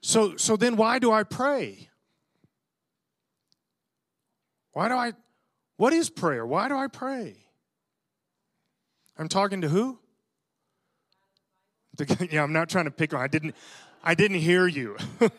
[0.00, 1.90] So so then why do I pray?
[4.72, 5.12] Why do I
[5.80, 6.44] what is prayer?
[6.44, 7.36] Why do I pray?
[9.16, 9.98] I'm talking to who?
[12.30, 13.20] yeah, I'm not trying to pick on.
[13.22, 13.54] I didn't
[14.04, 14.98] I didn't hear you.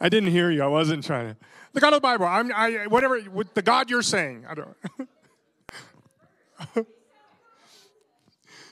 [0.00, 0.62] I didn't hear you.
[0.62, 1.36] I wasn't trying to.
[1.72, 2.26] The God of the Bible.
[2.26, 3.20] I'm I whatever
[3.54, 4.46] the God you're saying.
[4.48, 4.76] I don't.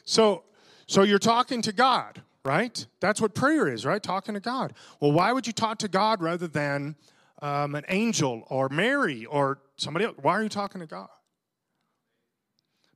[0.05, 0.45] so
[0.87, 2.87] so you're talking to God, right?
[3.01, 4.01] That's what prayer is, right?
[4.01, 4.75] Talking to God.
[5.01, 6.95] Well, why would you talk to God rather than
[7.43, 10.17] um, an angel or Mary or somebody else.
[10.21, 11.09] Why are you talking to God?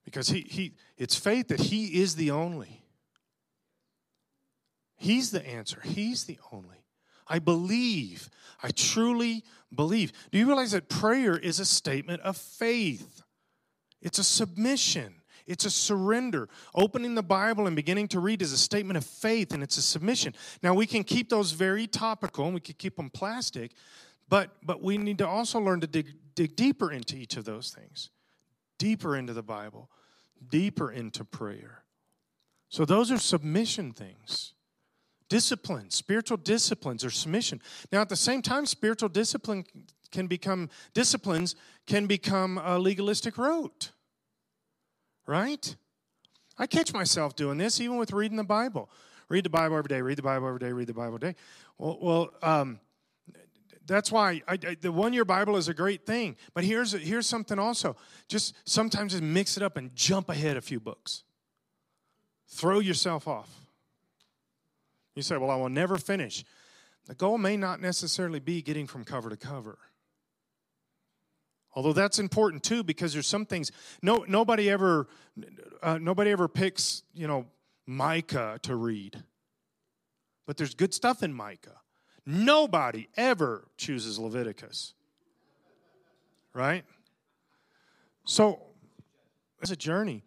[0.04, 2.82] Because he, he, it's faith that He is the only.
[4.96, 5.80] He's the answer.
[5.82, 6.84] He's the only.
[7.26, 8.28] I believe.
[8.62, 10.12] I truly believe.
[10.30, 13.22] Do you realize that prayer is a statement of faith?
[14.00, 15.14] It's a submission.
[15.46, 16.48] It's a surrender.
[16.74, 19.82] Opening the Bible and beginning to read is a statement of faith and it's a
[19.82, 20.34] submission.
[20.62, 23.72] Now, we can keep those very topical and we can keep them plastic,
[24.28, 27.70] but, but we need to also learn to dig, dig deeper into each of those
[27.70, 28.10] things,
[28.78, 29.90] deeper into the Bible,
[30.50, 31.84] deeper into prayer.
[32.68, 34.54] So those are submission things.
[35.28, 37.60] Discipline, spiritual disciplines or submission.
[37.90, 39.64] Now, at the same time, spiritual discipline
[40.10, 41.56] can become disciplines
[41.86, 43.90] can become a legalistic rote.
[45.26, 45.76] Right?
[46.56, 48.90] I catch myself doing this even with reading the Bible.
[49.28, 50.00] Read the Bible every day.
[50.02, 50.72] Read the Bible every day.
[50.72, 51.36] Read the Bible every day.
[51.78, 52.78] Well, well um,
[53.86, 56.36] that's why I, I, the one year Bible is a great thing.
[56.54, 57.96] But here's, here's something also.
[58.28, 61.24] Just sometimes just mix it up and jump ahead a few books.
[62.48, 63.50] Throw yourself off.
[65.14, 66.44] You say, Well, I will never finish.
[67.06, 69.78] The goal may not necessarily be getting from cover to cover.
[71.74, 73.72] Although that's important too, because there's some things.
[74.00, 75.08] No, nobody ever,
[75.82, 77.46] uh, nobody ever picks, you know,
[77.86, 79.22] Micah to read.
[80.46, 81.80] But there's good stuff in Micah.
[82.26, 84.94] Nobody ever chooses Leviticus.
[86.52, 86.84] Right?
[88.24, 88.60] So,
[89.60, 90.22] it's a journey.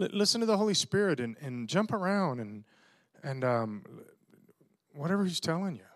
[0.00, 2.64] L- listen to the Holy Spirit and, and jump around and,
[3.22, 3.84] and um,
[4.94, 5.89] whatever He's telling you.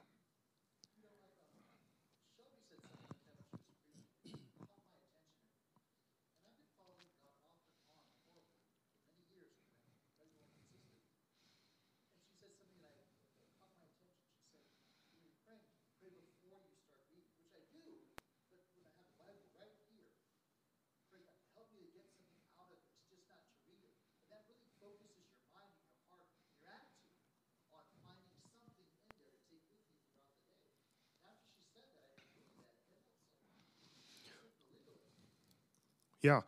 [36.24, 36.40] Yeah.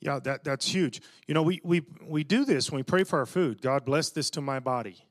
[0.00, 1.02] Yeah, that, that's huge.
[1.26, 3.60] You know, we, we, we do this when we pray for our food.
[3.60, 5.04] God bless this to my body.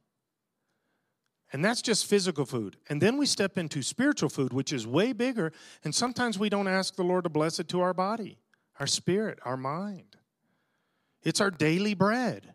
[1.52, 2.78] And that's just physical food.
[2.90, 5.52] And then we step into spiritual food, which is way bigger.
[5.84, 8.40] And sometimes we don't ask the Lord to bless it to our body,
[8.80, 10.16] our spirit, our mind.
[11.22, 12.54] It's our daily bread.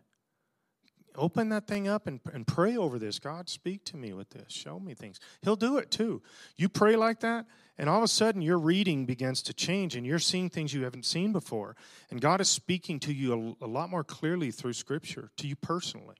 [1.15, 3.19] Open that thing up and, and pray over this.
[3.19, 4.51] God, speak to me with this.
[4.51, 5.19] Show me things.
[5.43, 6.23] He'll do it too.
[6.57, 7.45] You pray like that,
[7.77, 10.83] and all of a sudden your reading begins to change and you're seeing things you
[10.83, 11.75] haven't seen before.
[12.11, 15.55] And God is speaking to you a, a lot more clearly through Scripture, to you
[15.55, 16.15] personally.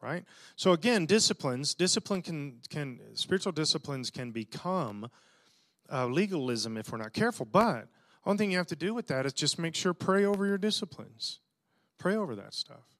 [0.00, 0.24] Right?
[0.56, 5.08] So again, disciplines, discipline can, can spiritual disciplines can become
[5.90, 7.46] uh, legalism if we're not careful.
[7.46, 7.88] But
[8.22, 10.58] one thing you have to do with that is just make sure pray over your
[10.58, 11.40] disciplines.
[11.98, 12.96] Pray over that stuff.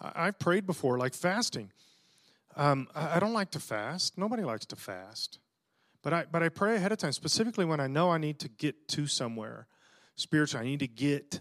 [0.00, 1.72] I, have prayed before, like fasting.
[2.56, 4.18] Um, I, don't like to fast.
[4.18, 5.38] Nobody likes to fast.
[6.02, 8.48] But I, but I pray ahead of time, specifically when I know I need to
[8.48, 9.66] get to somewhere
[10.16, 10.66] spiritually.
[10.66, 11.40] I need to get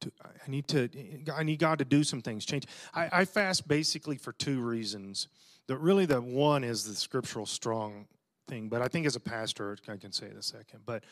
[0.00, 0.88] to, I need to,
[1.34, 2.66] I need God to do some things, change.
[2.94, 5.28] I, I fast basically for two reasons.
[5.68, 8.06] The, really, the one is the scriptural strong
[8.48, 10.80] thing, but I think as a pastor, I can say a second.
[10.84, 11.04] But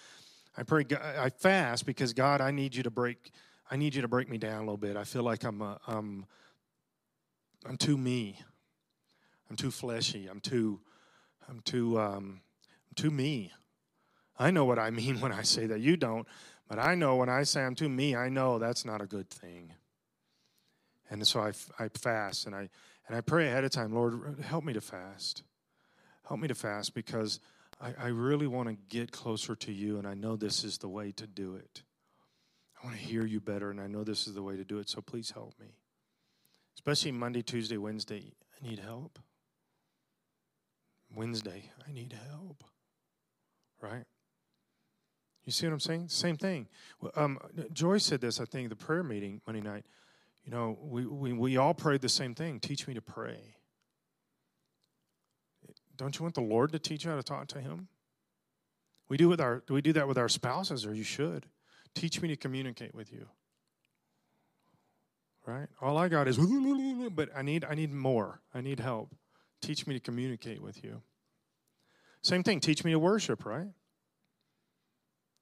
[0.57, 3.33] I pray, I fast because God, I need you to break,
[3.71, 4.97] I need you to break me down a little bit.
[4.97, 6.27] I feel like I'm, a, I'm,
[7.67, 8.39] I'm too me.
[9.49, 10.27] I'm too fleshy.
[10.27, 10.81] I'm too,
[11.49, 12.41] I'm too, um,
[12.89, 13.53] I'm too me.
[14.39, 15.81] I know what I mean when I say that.
[15.81, 16.27] You don't,
[16.69, 18.17] but I know when I say I'm too me.
[18.17, 19.73] I know that's not a good thing.
[21.11, 22.71] And so I, I fast and I
[23.07, 23.95] and I pray ahead of time.
[23.95, 25.43] Lord, help me to fast.
[26.27, 27.39] Help me to fast because
[27.81, 30.89] I, I really want to get closer to you, and I know this is the
[30.89, 31.83] way to do it.
[32.83, 34.79] I want to hear you better, and I know this is the way to do
[34.79, 34.89] it.
[34.89, 35.77] So please help me,
[36.77, 38.33] especially Monday, Tuesday, Wednesday.
[38.59, 39.19] I need help.
[41.15, 42.65] Wednesday, I need help.
[43.81, 44.05] Right?
[45.45, 46.09] You see what I'm saying?
[46.09, 46.69] Same thing.
[47.17, 47.39] Um,
[47.73, 49.85] Joy said this, I think, the prayer meeting Monday night.
[50.45, 53.57] You know, we, we, we all prayed the same thing teach me to pray.
[55.97, 57.89] Don't you want the Lord to teach you how to talk to Him?
[59.09, 61.47] We do with our we do that with our spouses, or you should.
[61.95, 63.29] Teach me to communicate with you.
[65.47, 65.69] Right?
[65.81, 66.39] All I got is
[67.15, 68.41] but I need I need more.
[68.55, 69.15] I need help.
[69.65, 71.01] Teach me to communicate with you.
[72.23, 73.69] Same thing, teach me to worship, right?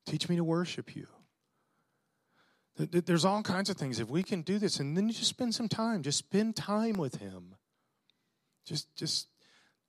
[0.07, 1.09] Teach me to worship you.
[2.77, 3.99] There's all kinds of things.
[3.99, 6.95] If we can do this, and then you just spend some time, just spend time
[6.95, 7.57] with Him.
[8.65, 9.27] Just, just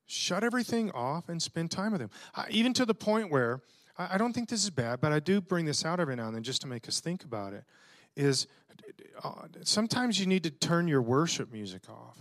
[0.07, 2.09] shut everything off and spend time with Him.
[2.49, 3.61] even to the point where
[3.99, 6.35] I don't think this is bad, but I do bring this out every now and
[6.35, 7.65] then just to make us think about it.
[8.15, 8.47] Is
[9.23, 12.17] uh, sometimes you need to turn your worship music off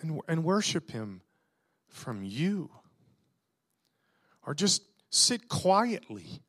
[0.00, 1.22] and, and worship Him
[1.88, 2.70] from you.
[4.46, 6.42] Or just sit quietly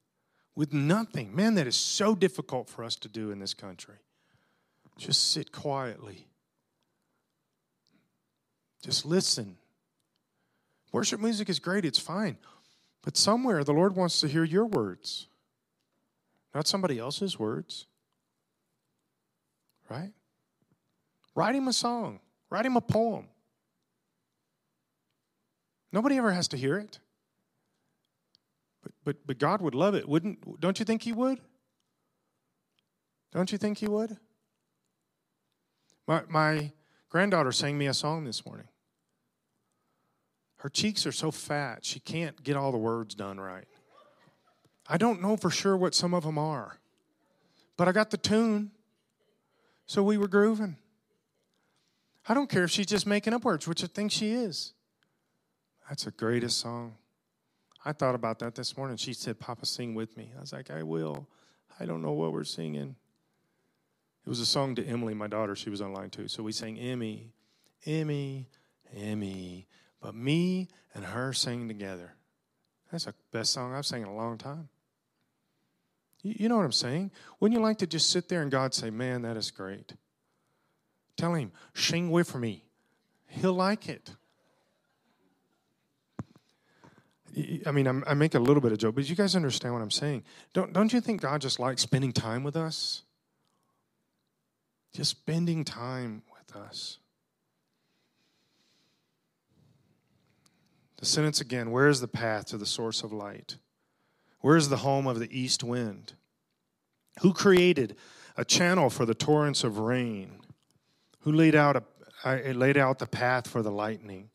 [0.55, 1.35] with nothing.
[1.35, 3.95] Man, that is so difficult for us to do in this country.
[4.97, 6.27] Just sit quietly.
[8.81, 9.57] Just listen.
[10.91, 12.37] Worship music is great, it's fine.
[13.03, 15.27] But somewhere the Lord wants to hear your words,
[16.53, 17.85] not somebody else's words.
[19.89, 20.11] Right?
[21.35, 22.19] Write him a song,
[22.49, 23.27] write him a poem.
[25.91, 26.99] Nobody ever has to hear it.
[28.83, 30.59] But, but, but God would love it, wouldn't?
[30.59, 31.39] Don't you think He would?
[33.31, 34.17] Don't you think He would?
[36.07, 36.71] My, my
[37.09, 38.67] granddaughter sang me a song this morning.
[40.57, 43.67] Her cheeks are so fat, she can't get all the words done right.
[44.87, 46.77] I don't know for sure what some of them are,
[47.75, 48.71] but I got the tune,
[49.85, 50.77] so we were grooving.
[52.27, 54.73] I don't care if she's just making up words, which I think she is.
[55.87, 56.95] That's the greatest song.
[57.85, 58.97] I thought about that this morning.
[58.97, 60.31] She said, Papa, sing with me.
[60.37, 61.27] I was like, I will.
[61.79, 62.95] I don't know what we're singing.
[64.25, 65.55] It was a song to Emily, my daughter.
[65.55, 66.27] She was online too.
[66.27, 67.31] So we sang Emmy,
[67.85, 68.49] Emmy,
[68.93, 69.67] Emmy.
[70.01, 72.13] But me and her sang together.
[72.91, 74.69] That's the best song I've sang in a long time.
[76.23, 77.11] You know what I'm saying?
[77.39, 79.93] Wouldn't you like to just sit there and God say, Man, that is great?
[81.15, 82.65] Tell him, sing with me.
[83.27, 84.11] He'll like it.
[87.65, 89.81] I mean, I'm, i make a little bit of joke, but you guys understand what
[89.81, 90.23] I'm saying.
[90.53, 93.03] Don't, don't you think God just likes spending time with us?
[94.93, 96.97] Just spending time with us.
[100.97, 103.57] The sentence again Where is the path to the source of light?
[104.41, 106.13] Where is the home of the east wind?
[107.21, 107.95] Who created
[108.35, 110.41] a channel for the torrents of rain?
[111.21, 111.83] Who laid out,
[112.23, 114.29] a, laid out the path for the lightning?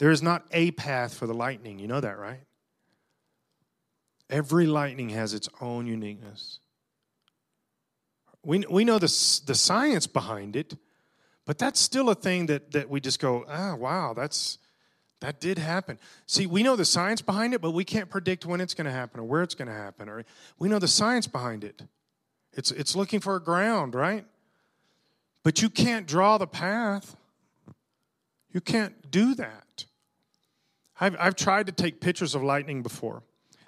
[0.00, 1.78] There is not a path for the lightning.
[1.78, 2.40] You know that, right?
[4.30, 6.58] Every lightning has its own uniqueness.
[8.42, 10.74] We, we know the, the science behind it,
[11.44, 14.56] but that's still a thing that, that we just go, ah, wow, that's,
[15.20, 15.98] that did happen.
[16.24, 18.90] See, we know the science behind it, but we can't predict when it's going to
[18.90, 20.08] happen or where it's going to happen.
[20.08, 20.24] Or
[20.58, 21.82] we know the science behind it.
[22.54, 24.24] It's it's looking for a ground, right?
[25.42, 27.16] But you can't draw the path.
[28.50, 29.84] You can't do that.
[31.00, 33.22] I've I've tried to take pictures of lightning before.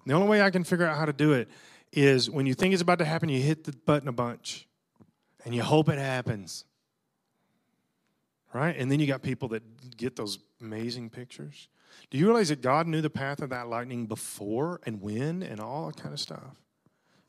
[0.05, 1.49] And the only way I can figure out how to do it
[1.93, 4.67] is when you think it's about to happen, you hit the button a bunch,
[5.45, 6.65] and you hope it happens
[8.53, 8.77] right?
[8.77, 11.69] And then you got people that get those amazing pictures.
[12.11, 15.61] Do you realize that God knew the path of that lightning before and when and
[15.61, 16.57] all that kind of stuff?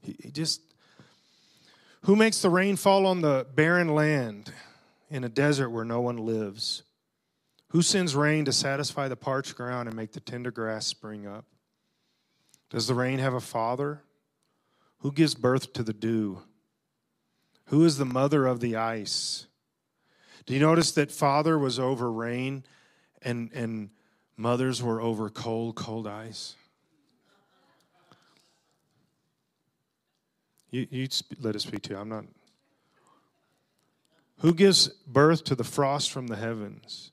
[0.01, 0.61] He, he just,
[2.03, 4.51] who makes the rain fall on the barren land
[5.09, 6.83] in a desert where no one lives?
[7.73, 11.45] Who sends rain to satisfy the parched ground and make the tender grass spring up?
[12.69, 14.03] Does the rain have a father?
[14.99, 16.43] Who gives birth to the dew?
[17.65, 19.47] Who is the mother of the ice?
[20.45, 22.63] Do you notice that father was over rain
[23.23, 23.89] and, and
[24.37, 26.55] mothers were over cold, cold ice?
[30.69, 31.07] You, you
[31.41, 31.97] let us speak to you.
[31.97, 32.25] I'm not.
[34.41, 37.12] Who gives birth to the frost from the heavens?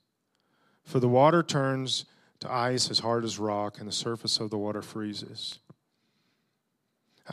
[0.91, 2.03] For the water turns
[2.41, 5.59] to ice as hard as rock, and the surface of the water freezes.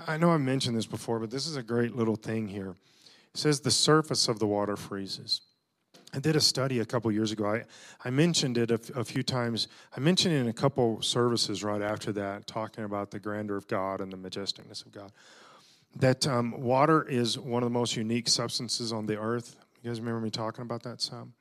[0.07, 2.77] I know I've mentioned this before, but this is a great little thing here.
[3.35, 5.41] It says the surface of the water freezes.
[6.15, 7.47] I did a study a couple years ago.
[7.47, 7.65] I,
[8.05, 9.67] I mentioned it a, few times.
[9.97, 13.67] I mentioned it in a couple services right after that, talking about the grandeur of
[13.67, 15.11] God and the majesticness of God.
[15.97, 19.57] That um, water is one of the most unique substances on the earth.
[19.83, 21.33] You guys remember me talking about that some?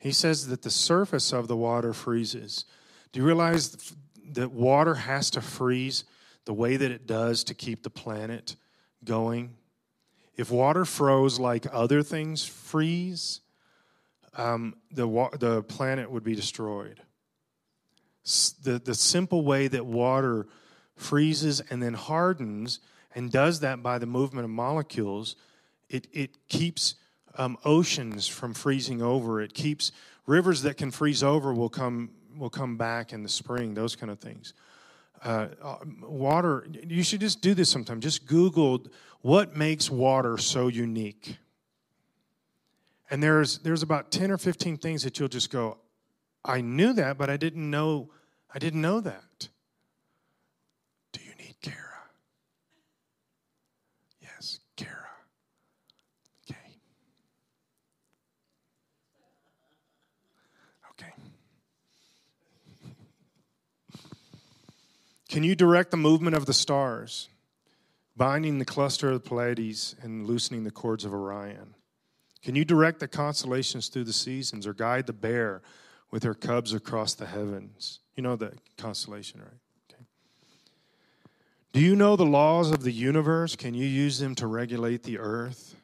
[0.00, 2.64] He says that the surface of the water freezes.
[3.12, 3.94] Do you realize
[4.32, 6.04] that water has to freeze
[6.46, 8.56] the way that it does to keep the planet
[9.04, 9.54] going?
[10.36, 13.42] If water froze like other things freeze,
[14.34, 17.02] um, the, wa- the planet would be destroyed.
[18.24, 20.46] S- the, the simple way that water
[20.96, 22.80] freezes and then hardens
[23.14, 25.36] and does that by the movement of molecules,
[25.90, 26.94] it, it keeps
[27.36, 29.40] um, oceans from freezing over.
[29.40, 29.92] It keeps
[30.26, 34.10] rivers that can freeze over will come, will come back in the spring, those kind
[34.10, 34.54] of things.
[35.22, 38.00] Uh, uh water, you should just do this sometime.
[38.00, 38.86] Just Google
[39.20, 41.36] what makes water so unique.
[43.10, 45.78] And there's there's about 10 or 15 things that you'll just go,
[46.44, 48.10] I knew that, but I didn't know
[48.52, 49.48] I didn't know that.
[51.12, 51.76] Do you need Kara?
[54.20, 54.90] Yes, Kara.
[56.48, 56.56] Okay.
[60.90, 61.12] Okay.
[65.30, 67.28] Can you direct the movement of the stars,
[68.16, 71.76] binding the cluster of the Pleiades and loosening the cords of Orion?
[72.42, 75.62] Can you direct the constellations through the seasons or guide the bear
[76.10, 78.00] with her cubs across the heavens?
[78.16, 79.60] You know the constellation, right?
[79.88, 80.02] Okay.
[81.72, 83.54] Do you know the laws of the universe?
[83.54, 85.76] Can you use them to regulate the earth?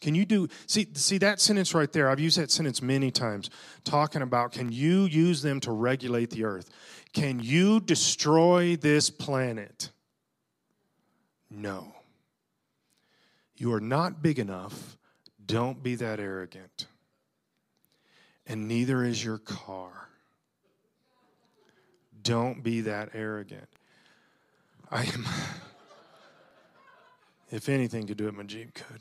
[0.00, 2.08] Can you do see see that sentence right there?
[2.08, 3.48] I've used that sentence many times
[3.84, 6.70] talking about can you use them to regulate the earth?
[7.14, 9.90] Can you destroy this planet?
[11.50, 11.94] No.
[13.56, 14.98] You are not big enough
[15.46, 16.86] don't be that arrogant.
[18.46, 20.08] And neither is your car.
[22.22, 23.68] Don't be that arrogant.
[24.90, 25.26] I am,
[27.50, 29.00] if anything could do it, my Jeep could.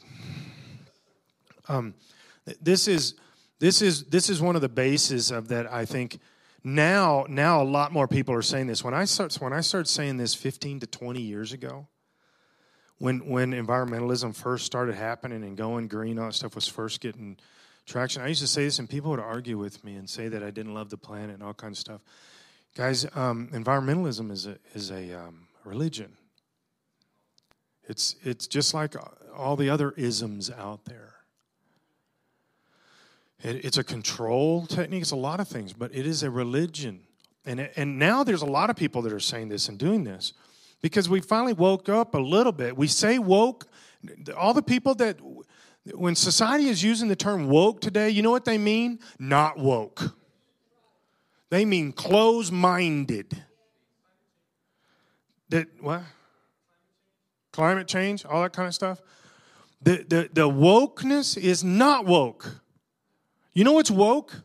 [1.67, 1.93] Um,
[2.61, 3.15] this is
[3.59, 5.71] This is this is one of the bases of that.
[5.71, 6.19] I think
[6.63, 8.83] now now a lot more people are saying this.
[8.83, 11.87] When I start when I started saying this 15 to 20 years ago,
[12.97, 17.37] when when environmentalism first started happening and going green, all that stuff was first getting
[17.85, 18.21] traction.
[18.21, 20.51] I used to say this, and people would argue with me and say that I
[20.51, 22.01] didn't love the planet and all kinds of stuff.
[22.75, 26.17] Guys, um, environmentalism is a is a um, religion.
[27.87, 28.95] It's it's just like
[29.35, 31.12] all the other isms out there.
[33.41, 35.01] It, it's a control technique.
[35.01, 37.01] It's a lot of things, but it is a religion.
[37.45, 40.33] And and now there's a lot of people that are saying this and doing this
[40.83, 42.77] because we finally woke up a little bit.
[42.77, 43.65] We say woke.
[44.37, 45.17] All the people that,
[45.93, 48.99] when society is using the term woke today, you know what they mean?
[49.17, 50.13] Not woke.
[51.49, 53.43] They mean close minded.
[55.49, 56.01] That, what?
[57.53, 59.01] Climate change, all that kind of stuff.
[59.81, 62.59] The, the, the wokeness is not woke.
[63.53, 64.43] You know what's woke?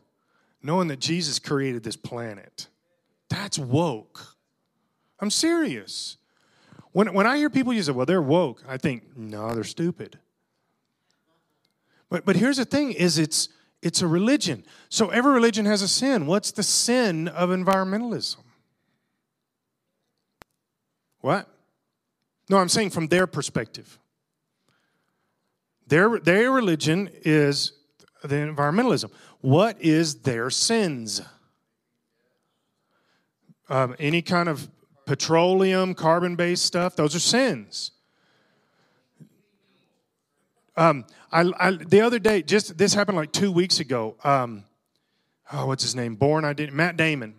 [0.61, 2.67] Knowing that Jesus created this planet.
[3.29, 4.35] That's woke.
[5.19, 6.17] I'm serious.
[6.91, 10.19] When, when I hear people use it, well, they're woke, I think, no, they're stupid.
[12.09, 13.49] But, but here's the thing is it's,
[13.81, 14.65] it's a religion.
[14.89, 16.25] So every religion has a sin.
[16.25, 18.37] What's the sin of environmentalism?
[21.21, 21.47] What?
[22.49, 23.99] No, I'm saying from their perspective.
[25.87, 27.73] Their, their religion is
[28.23, 29.11] the environmentalism.
[29.41, 31.21] What is their sins?
[33.69, 34.67] Um, any kind of
[35.05, 37.91] petroleum, carbon based stuff, those are sins.
[40.75, 44.15] Um, I, I, the other day, just this happened like two weeks ago.
[44.23, 44.63] Um,
[45.51, 46.15] oh, what's his name?
[46.15, 46.75] Born, I didn't.
[46.75, 47.35] Matt Damon.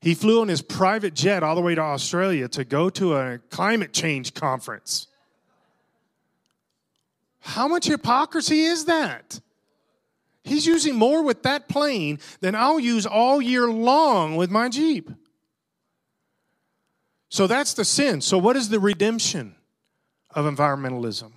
[0.00, 3.38] He flew on his private jet all the way to Australia to go to a
[3.50, 5.08] climate change conference.
[7.40, 9.40] How much hypocrisy is that?
[10.46, 15.10] He's using more with that plane than I'll use all year long with my Jeep.
[17.28, 18.20] So that's the sin.
[18.20, 19.56] So, what is the redemption
[20.30, 21.32] of environmentalism?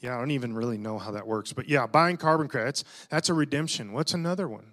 [0.00, 1.52] Yeah, I don't even really know how that works.
[1.52, 3.92] But yeah, buying carbon credits, that's a redemption.
[3.92, 4.72] What's another one?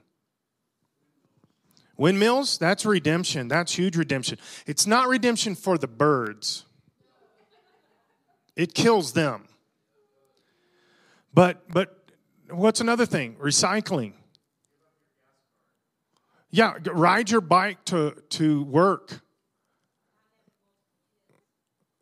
[1.97, 3.47] Windmills, that's redemption.
[3.47, 4.39] That's huge redemption.
[4.65, 6.65] It's not redemption for the birds,
[8.55, 9.48] it kills them.
[11.33, 11.95] But but
[12.49, 13.35] what's another thing?
[13.35, 14.13] Recycling.
[16.51, 19.21] Yeah, ride your bike to, to work.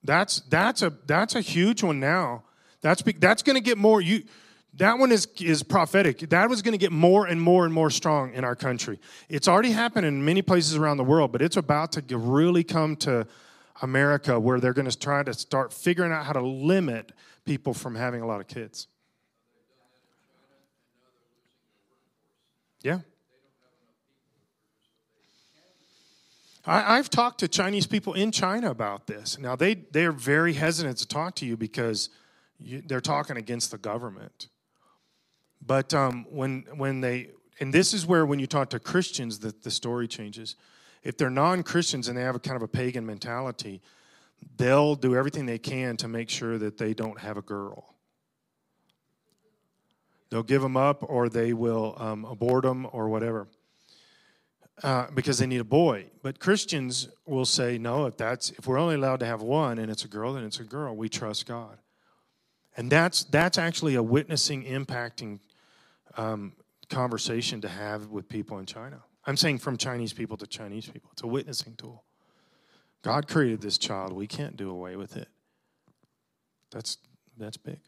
[0.03, 2.43] That's that's a that's a huge one now.
[2.82, 4.23] That's that's going to get more you
[4.75, 6.19] that one is is prophetic.
[6.30, 8.99] That was going to get more and more and more strong in our country.
[9.28, 12.95] It's already happened in many places around the world, but it's about to really come
[12.97, 13.28] to
[13.82, 17.11] America where they're going to try to start figuring out how to limit
[17.43, 18.88] people from having a lot of kids.
[22.82, 22.99] Yeah.
[26.69, 29.39] I, have talked to Chinese people in China about this.
[29.39, 32.09] Now, they, they're very hesitant to talk to you because
[32.59, 34.49] you, they're talking against the government.
[35.65, 37.30] But um, when, when they,
[37.61, 40.57] and this is where when you talk to Christians, the, the story changes.
[41.03, 43.82] If they're non Christians and they have a kind of a pagan mentality,
[44.57, 47.95] they'll do everything they can to make sure that they don't have a girl.
[50.30, 53.47] They'll give them up or they will um, abort them or whatever
[54.84, 56.05] uh, because they need a boy.
[56.21, 59.89] But Christians will say, no, if that's if we're only allowed to have one and
[59.89, 60.95] it's a girl, then it's a girl.
[60.95, 61.78] We trust God,
[62.75, 65.39] and that's that's actually a witnessing, impacting
[66.15, 66.53] um,
[66.89, 69.01] conversation to have with people in China.
[69.25, 71.09] I'm saying from Chinese people to Chinese people.
[71.13, 72.03] It's a witnessing tool.
[73.03, 74.13] God created this child.
[74.13, 75.28] We can't do away with it.
[76.71, 76.97] That's
[77.38, 77.80] that's big.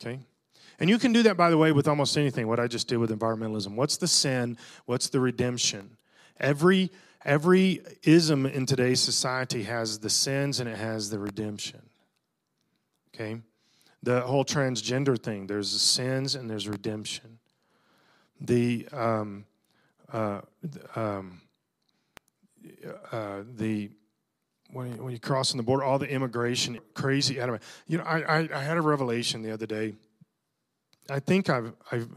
[0.00, 0.20] Okay.
[0.82, 2.96] And you can do that, by the way, with almost anything, what I just did
[2.96, 3.76] with environmentalism.
[3.76, 4.58] What's the sin?
[4.84, 5.96] What's the redemption?
[6.40, 6.90] Every,
[7.24, 11.82] every ism in today's society has the sins and it has the redemption.
[13.14, 13.42] Okay?
[14.02, 17.38] The whole transgender thing, there's the sins and there's redemption.
[18.40, 19.44] The, um,
[20.12, 20.40] uh,
[20.96, 21.42] um,
[23.12, 23.88] uh, the,
[24.72, 27.34] when you, when you cross the border, all the immigration, crazy.
[27.34, 29.94] You know, I, I, I had a revelation the other day
[31.10, 32.08] I think I've, I've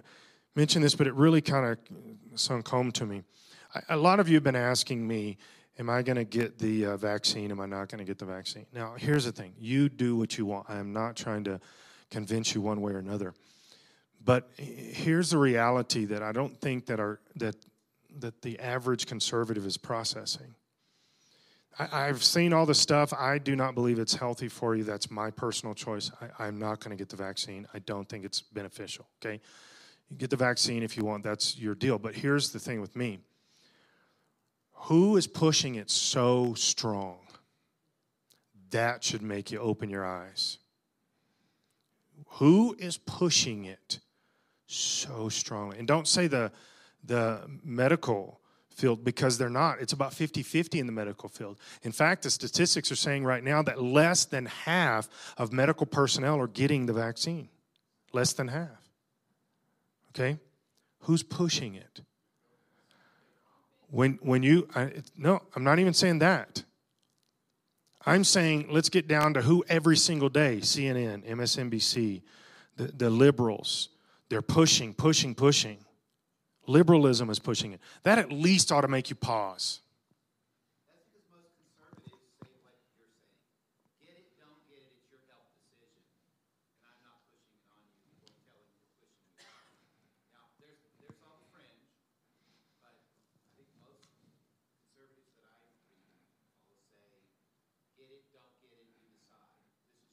[0.56, 3.24] mentioned this, but it really kind of sunk home to me.
[3.74, 5.38] I, a lot of you have been asking me,
[5.78, 7.52] Am I going to get the uh, vaccine?
[7.52, 8.66] Am I not going to get the vaccine?
[8.74, 10.70] Now, here's the thing you do what you want.
[10.70, 11.60] I am not trying to
[12.10, 13.34] convince you one way or another.
[14.24, 17.58] But here's the reality that I don't think that, our, that,
[18.20, 20.56] that the average conservative is processing.
[21.78, 23.14] I, I've seen all the stuff.
[23.14, 24.84] I do not believe it's healthy for you.
[24.84, 26.12] That's my personal choice.
[26.22, 27.68] I, I'm not going to get the vaccine.
[27.74, 29.08] I don't think it's beneficial.
[29.22, 29.42] Okay,
[30.10, 31.24] you get the vaccine if you want.
[31.24, 31.98] That's your deal.
[31.98, 33.20] But here's the thing with me.
[34.74, 37.18] Who is pushing it so strong?
[38.72, 40.58] That should make you open your eyes.
[42.28, 44.00] Who is pushing it
[44.68, 45.80] so strongly?
[45.80, 46.52] And don't say the
[47.04, 48.42] the medical
[48.76, 49.80] field because they're not.
[49.80, 51.58] It's about 50 50 in the medical field.
[51.84, 55.08] In fact, the statistics are saying right now that less than half
[55.38, 57.50] of medical personnel are getting the vaccine.
[58.14, 58.90] Less than half.
[60.10, 60.38] Okay?
[61.00, 62.02] Who's pushing it?
[63.90, 66.64] When, when you, I, no, I'm not even saying that.
[68.06, 72.22] I'm saying let's get down to who every single day CNN, MSNBC,
[72.76, 73.90] the, the liberals,
[74.30, 75.85] they're pushing, pushing, pushing.
[76.68, 77.80] Liberalism is pushing it.
[78.04, 79.82] That at least ought to make you pause.
[80.90, 83.38] That's because most conservatives say what you're saying.
[84.02, 86.02] Get it, don't get it, it's your health decision.
[86.82, 89.86] And I'm not pushing it on you or telling you you're pushing it on me.
[90.34, 91.86] Now, there's, there's all the fringe,
[92.82, 96.10] but I think most conservatives that I read all
[96.66, 96.82] say,
[97.94, 99.62] get it, don't get it, you decide.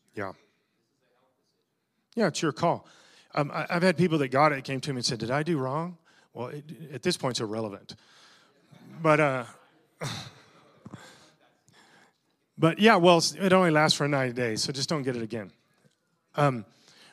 [0.04, 0.36] This is Yeah.
[0.36, 0.68] your decision.
[0.84, 2.12] This is a health decision.
[2.12, 2.84] Yeah, it's your call.
[3.32, 5.42] Um, I, I've had people that got it came to me and said, "Did I
[5.42, 5.96] do wrong?"
[6.34, 7.96] Well, it, at this point, it's irrelevant.
[9.02, 9.44] But uh,
[12.58, 15.50] but yeah, well, it only lasts for 90 days, so just don't get it again.
[16.36, 16.64] Um,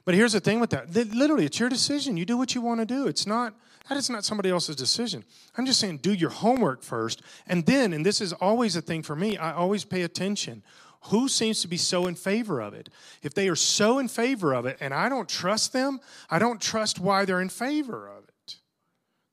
[0.06, 2.18] but here's the thing with that: Li- literally, it's your decision.
[2.18, 3.08] You do what you want to do.
[3.08, 3.54] It's not
[3.90, 5.24] that is not somebody else's decision.
[5.58, 9.02] I'm just saying, do your homework first, and then, and this is always a thing
[9.02, 9.36] for me.
[9.36, 10.62] I always pay attention.
[11.06, 12.90] Who seems to be so in favor of it?
[13.24, 16.00] If they are so in favor of it, and I don't trust them,
[16.30, 18.19] I don't trust why they're in favor of.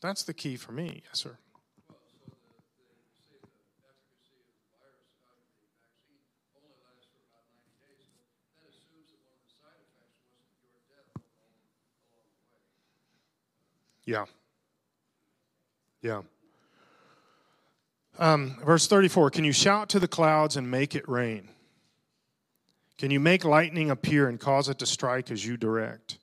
[0.06, 1.02] That's the key for me.
[1.02, 1.34] Yes, sir.
[1.90, 2.62] Well, so the, the,
[3.26, 6.22] say the efficacy of the virus out of the vaccine
[6.54, 8.22] only lasts for about ninety days, but
[8.54, 11.58] that assumes that one of the side effects wasn't your death along,
[12.22, 12.62] along the way.
[14.06, 14.30] Yeah.
[16.06, 16.22] Yeah.
[18.22, 21.50] Um, verse 34 Can you shout to the clouds and make it rain?
[22.96, 26.18] Can you make lightning appear and cause it to strike as you direct?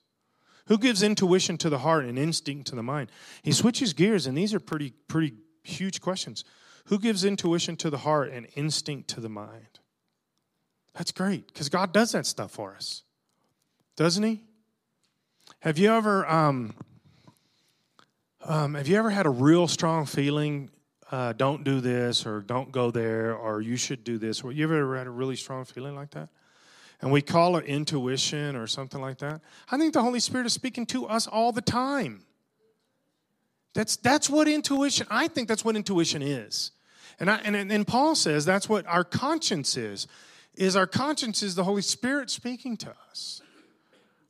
[0.66, 3.10] Who gives intuition to the heart and instinct to the mind?
[3.42, 6.44] He switches gears, and these are pretty, pretty huge questions.
[6.86, 9.80] Who gives intuition to the heart and instinct to the mind?
[10.94, 13.02] That's great because God does that stuff for us,
[13.96, 14.42] doesn't He?
[15.60, 16.74] Have you ever, um,
[18.44, 20.70] um, have you ever had a real strong feeling?
[21.10, 24.42] Uh, don't do this, or don't go there, or you should do this.
[24.42, 26.28] Or you ever had a really strong feeling like that?
[27.00, 29.40] And we call it intuition or something like that.
[29.70, 32.22] I think the Holy Spirit is speaking to us all the time.
[33.74, 36.70] That's, that's what intuition, I think that's what intuition is.
[37.20, 40.06] And, I, and, and Paul says that's what our conscience is,
[40.54, 43.42] is our conscience is the Holy Spirit speaking to us.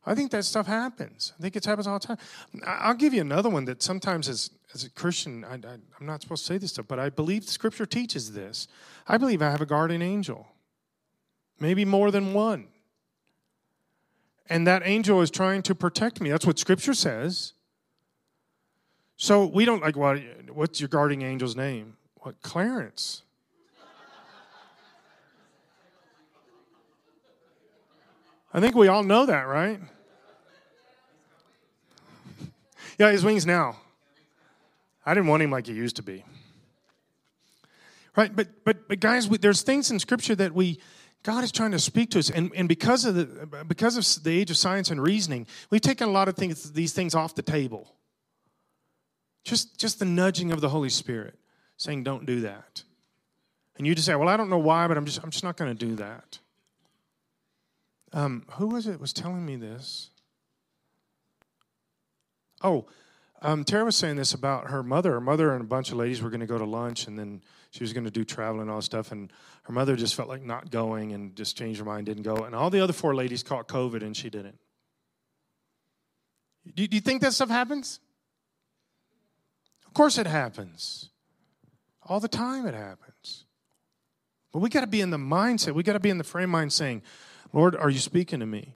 [0.07, 1.33] I think that stuff happens.
[1.39, 2.19] I think it happens all the time.
[2.67, 6.47] I'll give you another one that sometimes as, as a Christian, I, I'm not supposed
[6.47, 8.69] to say this stuff, but I believe Scripture teaches this.
[9.07, 10.47] I believe I have a guardian angel,
[11.61, 12.69] maybe more than one.
[14.49, 16.31] And that angel is trying to protect me.
[16.31, 17.55] That's what Scripture says.
[19.17, 20.19] So we don't like, what,
[20.53, 21.97] what's your guardian angel's name?
[22.17, 23.23] What, Clarence?
[28.53, 29.81] I think we all know that, right?
[32.99, 33.79] Yeah, his wings now.
[35.05, 36.25] I didn't want him like he used to be.
[38.17, 40.79] Right, but but but guys, we, there's things in Scripture that we
[41.25, 44.31] God is trying to speak to us, and, and because of the because of the
[44.31, 47.43] age of science and reasoning, we've taken a lot of things these things off the
[47.43, 47.97] table.
[49.43, 51.39] Just just the nudging of the Holy Spirit,
[51.79, 52.85] saying, "Don't do that,"
[53.79, 55.57] and you just say, "Well, I don't know why, but I'm just I'm just not
[55.57, 56.39] going to do that."
[58.13, 60.11] Um, who was it was telling me this?
[62.63, 62.87] Oh,
[63.45, 65.13] um, Tara was saying this about her mother.
[65.13, 67.43] Her mother and a bunch of ladies were going to go to lunch, and then
[67.71, 69.13] she was going to do travel and all this stuff.
[69.13, 69.31] And
[69.65, 72.37] her mother just felt like not going and just changed her mind, didn't go.
[72.37, 74.59] And all the other four ladies caught COVID, and she didn't.
[76.75, 78.01] Do, do you think that stuff happens?
[79.87, 81.11] Of course it happens.
[82.03, 83.45] All the time it happens.
[84.53, 86.49] But we got to be in the mindset, we got to be in the frame
[86.49, 87.03] mind saying,
[87.53, 88.75] Lord, are you speaking to me?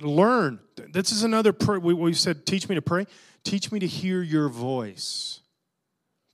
[0.00, 0.60] Learn.
[0.92, 1.80] This is another prayer.
[1.80, 3.06] We, we said, teach me to pray.
[3.44, 5.40] Teach me to hear your voice.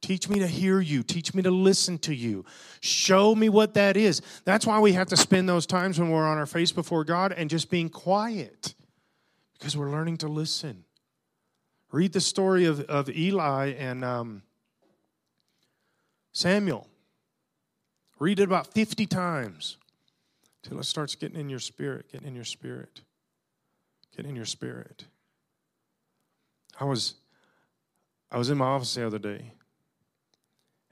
[0.01, 1.05] Teach me to hear you.
[1.05, 2.45] Teach me to listen to you.
[2.81, 4.21] Show me what that is.
[4.45, 7.33] That's why we have to spend those times when we're on our face before God
[7.33, 8.75] and just being quiet
[9.59, 10.85] because we're learning to listen.
[11.93, 14.43] Read the story of, of Eli and um,
[16.33, 16.89] Samuel.
[18.19, 19.77] Read it about 50 times
[20.63, 23.03] till it starts getting in your spirit, getting in your spirit,
[24.17, 25.05] getting in your spirit.
[26.79, 27.15] I was
[28.31, 29.53] I was in my office the other day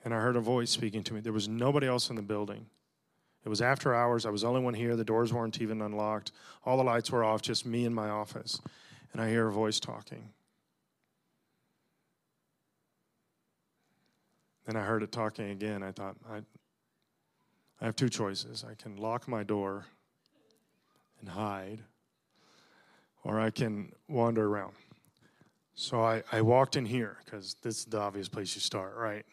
[0.05, 1.21] and I heard a voice speaking to me.
[1.21, 2.67] There was nobody else in the building.
[3.45, 4.27] It was after hours.
[4.27, 4.97] I was the only one here.
[4.97, 6.33] The doors weren't even unlocked.
[6.65, 8.61] All the lights were off, just me in my office.
[9.13, 10.31] And I hear a voice talking.
[14.67, 15.83] Then I heard it talking again.
[15.83, 16.43] I thought, I,
[17.81, 18.65] I have two choices.
[18.69, 19.87] I can lock my door
[21.21, 21.81] and hide,
[23.25, 24.73] or I can wander around.
[25.75, 29.25] So I, I walked in here because this is the obvious place you start, right?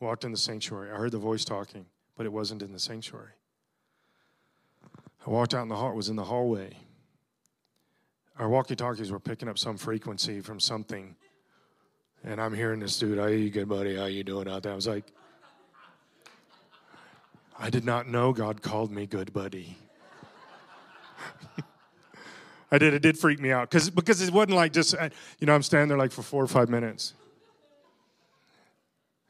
[0.00, 0.90] Walked in the sanctuary.
[0.90, 1.86] I heard the voice talking,
[2.16, 3.32] but it wasn't in the sanctuary.
[5.26, 6.76] I walked out in the hall, was in the hallway.
[8.38, 11.16] Our walkie talkies were picking up some frequency from something.
[12.22, 13.96] And I'm hearing this dude, how you good buddy?
[13.96, 14.72] How you doing out there?
[14.72, 15.04] I was like,
[17.58, 19.78] I did not know God called me good buddy.
[22.70, 22.94] I did.
[22.94, 25.08] It did freak me out because because it wasn't like just uh,
[25.38, 27.14] you know I'm standing there like for four or five minutes.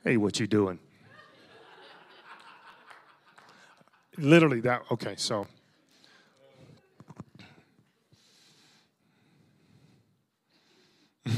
[0.03, 0.78] Hey, what you doing?
[4.16, 4.82] Literally that.
[4.91, 5.47] Okay, so.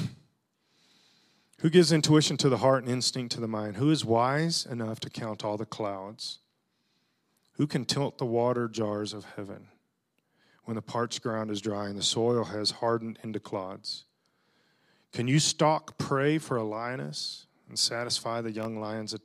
[1.61, 3.79] Who gives intuition to the heart and instinct to the mind?
[3.79, 6.39] Who is wise enough to count all the clouds?
[7.55, 9.67] Who can tilt the water jars of heaven
[10.69, 14.05] when the parched ground is dry and the soil has hardened into clods?
[15.15, 19.17] Can you stalk prey for a lioness and satisfy the young lion's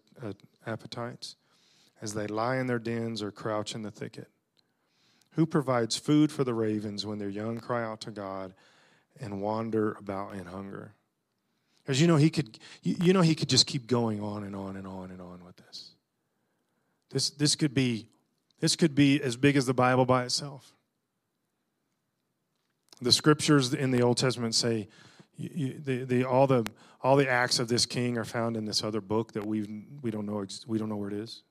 [0.65, 1.35] appetites
[2.01, 4.29] as they lie in their dens or crouch in the thicket?
[5.31, 8.53] Who provides food for the ravens when their young cry out to God
[9.19, 10.93] and wander about in hunger?
[11.83, 14.77] Because you know he could you know he could just keep going on and on
[14.77, 15.91] and on and on with this.
[17.09, 18.07] This this could be
[18.61, 20.73] this could be as big as the Bible by itself.
[23.03, 24.87] The scriptures in the Old Testament say
[25.35, 26.65] you, the, the, all, the,
[27.01, 30.11] all the acts of this king are found in this other book that we we
[30.11, 31.43] don't know we don't know where it is,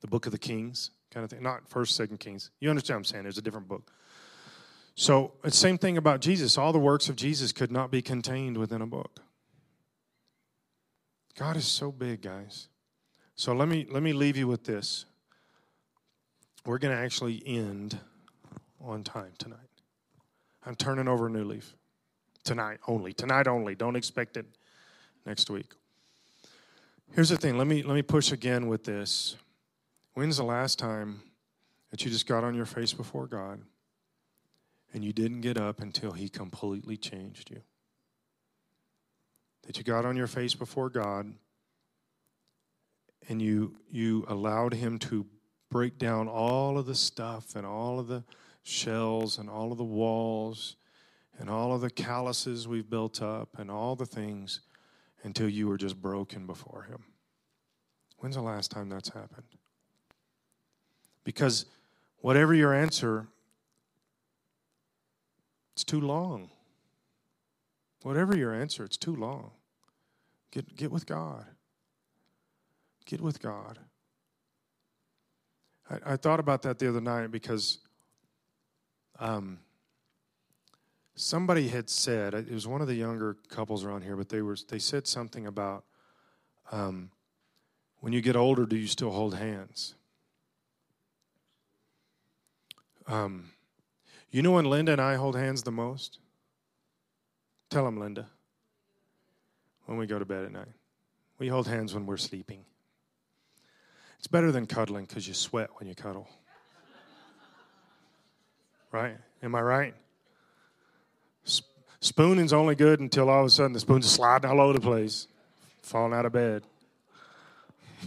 [0.00, 1.42] the book of the Kings kind of thing.
[1.42, 2.50] Not First, Second Kings.
[2.60, 3.22] You understand what I'm saying?
[3.24, 3.92] There's a different book.
[4.94, 6.56] So the same thing about Jesus.
[6.58, 9.20] All the works of Jesus could not be contained within a book.
[11.36, 12.68] God is so big, guys.
[13.34, 15.06] So let me let me leave you with this
[16.66, 17.98] we're going to actually end
[18.80, 19.58] on time tonight.
[20.66, 21.74] I'm turning over a new leaf
[22.44, 23.12] tonight only.
[23.12, 23.74] Tonight only.
[23.74, 24.46] Don't expect it
[25.26, 25.72] next week.
[27.12, 27.58] Here's the thing.
[27.58, 29.36] Let me let me push again with this.
[30.14, 31.22] When's the last time
[31.90, 33.60] that you just got on your face before God
[34.92, 37.62] and you didn't get up until he completely changed you?
[39.66, 41.34] That you got on your face before God
[43.28, 45.26] and you you allowed him to
[45.70, 48.24] break down all of the stuff and all of the
[48.64, 50.76] shells and all of the walls
[51.38, 54.60] and all of the calluses we've built up and all the things
[55.22, 57.04] until you were just broken before Him.
[58.18, 59.46] When's the last time that's happened?
[61.24, 61.66] Because
[62.18, 63.26] whatever your answer,
[65.74, 66.50] it's too long.
[68.02, 69.50] Whatever your answer, it's too long.
[70.50, 71.46] Get, get with God.
[73.06, 73.78] Get with God.
[75.90, 77.78] I, I thought about that the other night because
[79.18, 79.58] um,
[81.14, 84.56] somebody had said it was one of the younger couples around here, but they were
[84.68, 85.84] they said something about
[86.72, 87.10] um,
[88.00, 89.94] when you get older, do you still hold hands?
[93.06, 93.50] Um,
[94.30, 96.18] you know when Linda and I hold hands the most?
[97.70, 98.26] Tell them, Linda.
[99.86, 100.72] When we go to bed at night,
[101.38, 102.64] we hold hands when we're sleeping.
[104.18, 106.28] It's better than cuddling because you sweat when you cuddle.
[108.94, 109.18] Right?
[109.42, 109.94] Am I right?
[111.42, 111.66] Sp-
[112.00, 115.26] spooning's only good until all of a sudden the spoon's sliding all over the place,
[115.82, 116.62] falling out of bed.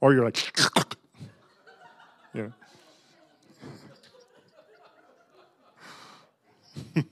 [0.00, 0.36] or you're like,
[2.34, 2.46] yeah.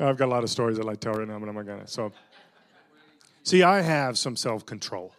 [0.00, 1.66] I've got a lot of stories that I'd like tell right now, but I'm not
[1.66, 1.86] gonna.
[1.86, 2.12] So,
[3.42, 5.12] see, I have some self control.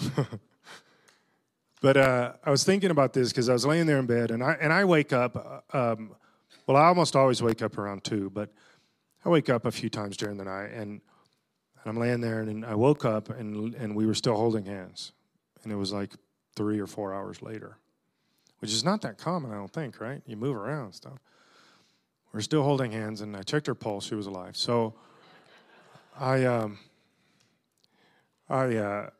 [1.80, 4.42] but uh, I was thinking about this because I was laying there in bed, and
[4.42, 5.62] I and I wake up.
[5.72, 6.14] Uh, um,
[6.66, 8.50] well, I almost always wake up around two, but
[9.24, 11.00] I wake up a few times during the night, and, and
[11.86, 15.12] I'm laying there, and I woke up, and and we were still holding hands,
[15.62, 16.12] and it was like
[16.54, 17.76] three or four hours later,
[18.60, 20.22] which is not that common, I don't think, right?
[20.26, 21.18] You move around stuff.
[22.32, 24.56] we're still holding hands, and I checked her pulse; she was alive.
[24.56, 24.94] So,
[26.18, 26.78] I, um,
[28.48, 29.10] I, uh,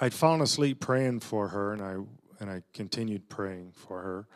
[0.00, 1.96] I'd fallen asleep praying for her, and I
[2.40, 4.26] and I continued praying for her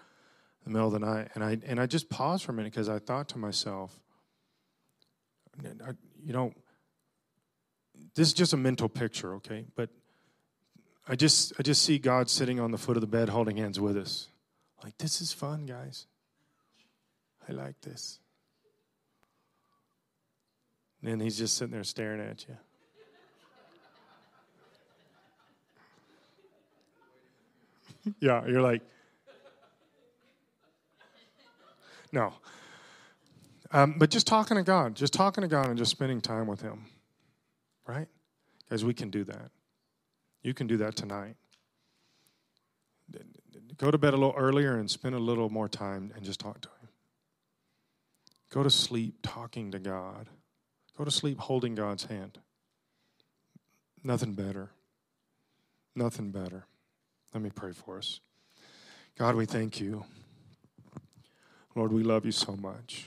[0.65, 2.73] in the middle of the night, and I and I just paused for a minute
[2.73, 3.99] because I thought to myself,
[5.63, 6.53] you know,
[8.15, 9.91] this is just a mental picture, okay, but.
[11.09, 13.79] I just I just see God sitting on the foot of the bed holding hands
[13.79, 14.27] with us.
[14.83, 16.07] Like this is fun, guys.
[17.49, 18.19] I like this.
[21.05, 22.57] And he's just sitting there staring at you.
[28.21, 28.83] Yeah, you're like,
[32.13, 32.33] no.
[33.73, 36.61] Um, but just talking to God, just talking to God and just spending time with
[36.61, 36.87] Him,
[37.87, 38.07] right?
[38.71, 39.51] Guys, we can do that.
[40.43, 41.37] You can do that tonight.
[43.77, 46.61] Go to bed a little earlier and spend a little more time and just talk
[46.63, 46.89] to Him.
[48.51, 50.29] Go to sleep talking to God.
[50.97, 52.39] Go to sleep holding God's hand.
[54.03, 54.71] Nothing better.
[55.95, 56.67] Nothing better.
[57.35, 58.21] Let me pray for us.
[59.19, 60.05] God, we thank you.
[61.75, 63.07] Lord, we love you so much.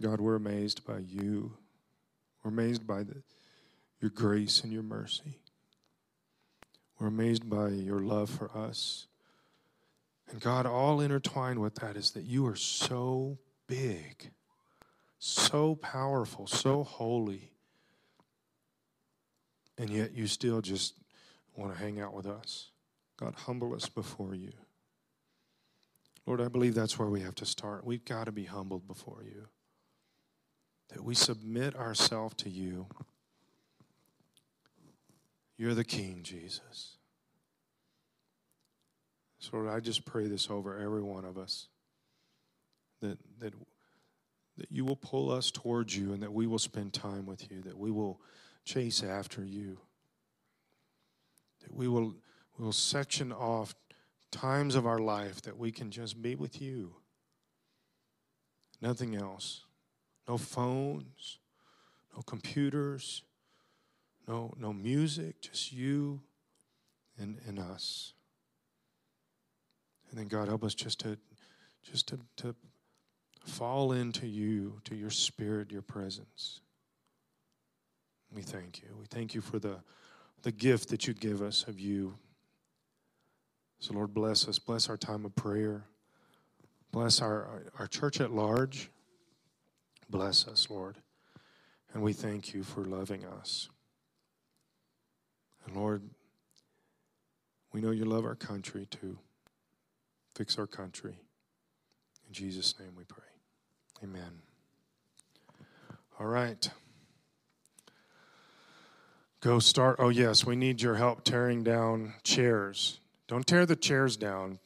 [0.00, 1.52] God, we're amazed by you.
[2.42, 3.22] We're amazed by the,
[4.00, 5.38] your grace and your mercy.
[6.98, 9.06] We're amazed by your love for us.
[10.30, 14.30] And God, all intertwined with that is that you are so big,
[15.18, 17.50] so powerful, so holy,
[19.78, 20.94] and yet you still just
[21.56, 22.70] want to hang out with us.
[23.16, 24.52] God, humble us before you.
[26.26, 27.84] Lord, I believe that's where we have to start.
[27.84, 29.48] We've got to be humbled before you
[30.88, 32.86] that we submit ourselves to you.
[35.56, 36.96] You're the King, Jesus.
[39.38, 41.68] So Lord, I just pray this over every one of us
[43.00, 43.52] that, that,
[44.56, 47.60] that you will pull us towards you and that we will spend time with you,
[47.62, 48.20] that we will
[48.64, 49.78] chase after you,
[51.62, 52.14] that we will,
[52.58, 53.74] we will section off
[54.30, 56.94] times of our life that we can just be with you.
[58.80, 59.64] Nothing else
[60.26, 61.38] no phones,
[62.16, 63.22] no computers,
[64.26, 66.20] no, no music, just you
[67.18, 68.14] and, and us.
[70.08, 71.18] And then God help us just to
[71.82, 72.54] just to, to
[73.44, 76.60] fall into you, to your spirit, your presence.
[78.34, 78.88] We thank you.
[78.98, 79.76] We thank you for the,
[80.42, 82.14] the gift that you give us of you.
[83.78, 84.58] So, Lord, bless us.
[84.58, 85.84] Bless our time of prayer.
[86.90, 88.90] Bless our, our church at large.
[90.10, 90.98] Bless us, Lord.
[91.92, 93.68] And we thank you for loving us.
[95.66, 96.02] And Lord,
[97.72, 99.18] we know you love our country too.
[100.34, 101.18] Fix our country.
[102.26, 103.24] In Jesus' name we pray.
[104.02, 104.40] Amen.
[106.18, 106.68] All right.
[109.44, 109.96] Go start.
[109.98, 112.98] Oh, yes, we need your help tearing down chairs.
[113.28, 114.58] Don't tear the chairs down,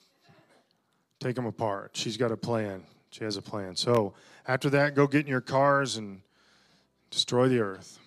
[1.18, 1.90] take them apart.
[1.94, 2.84] She's got a plan.
[3.10, 3.74] She has a plan.
[3.74, 4.14] So
[4.46, 6.20] after that, go get in your cars and
[7.10, 7.98] destroy the earth.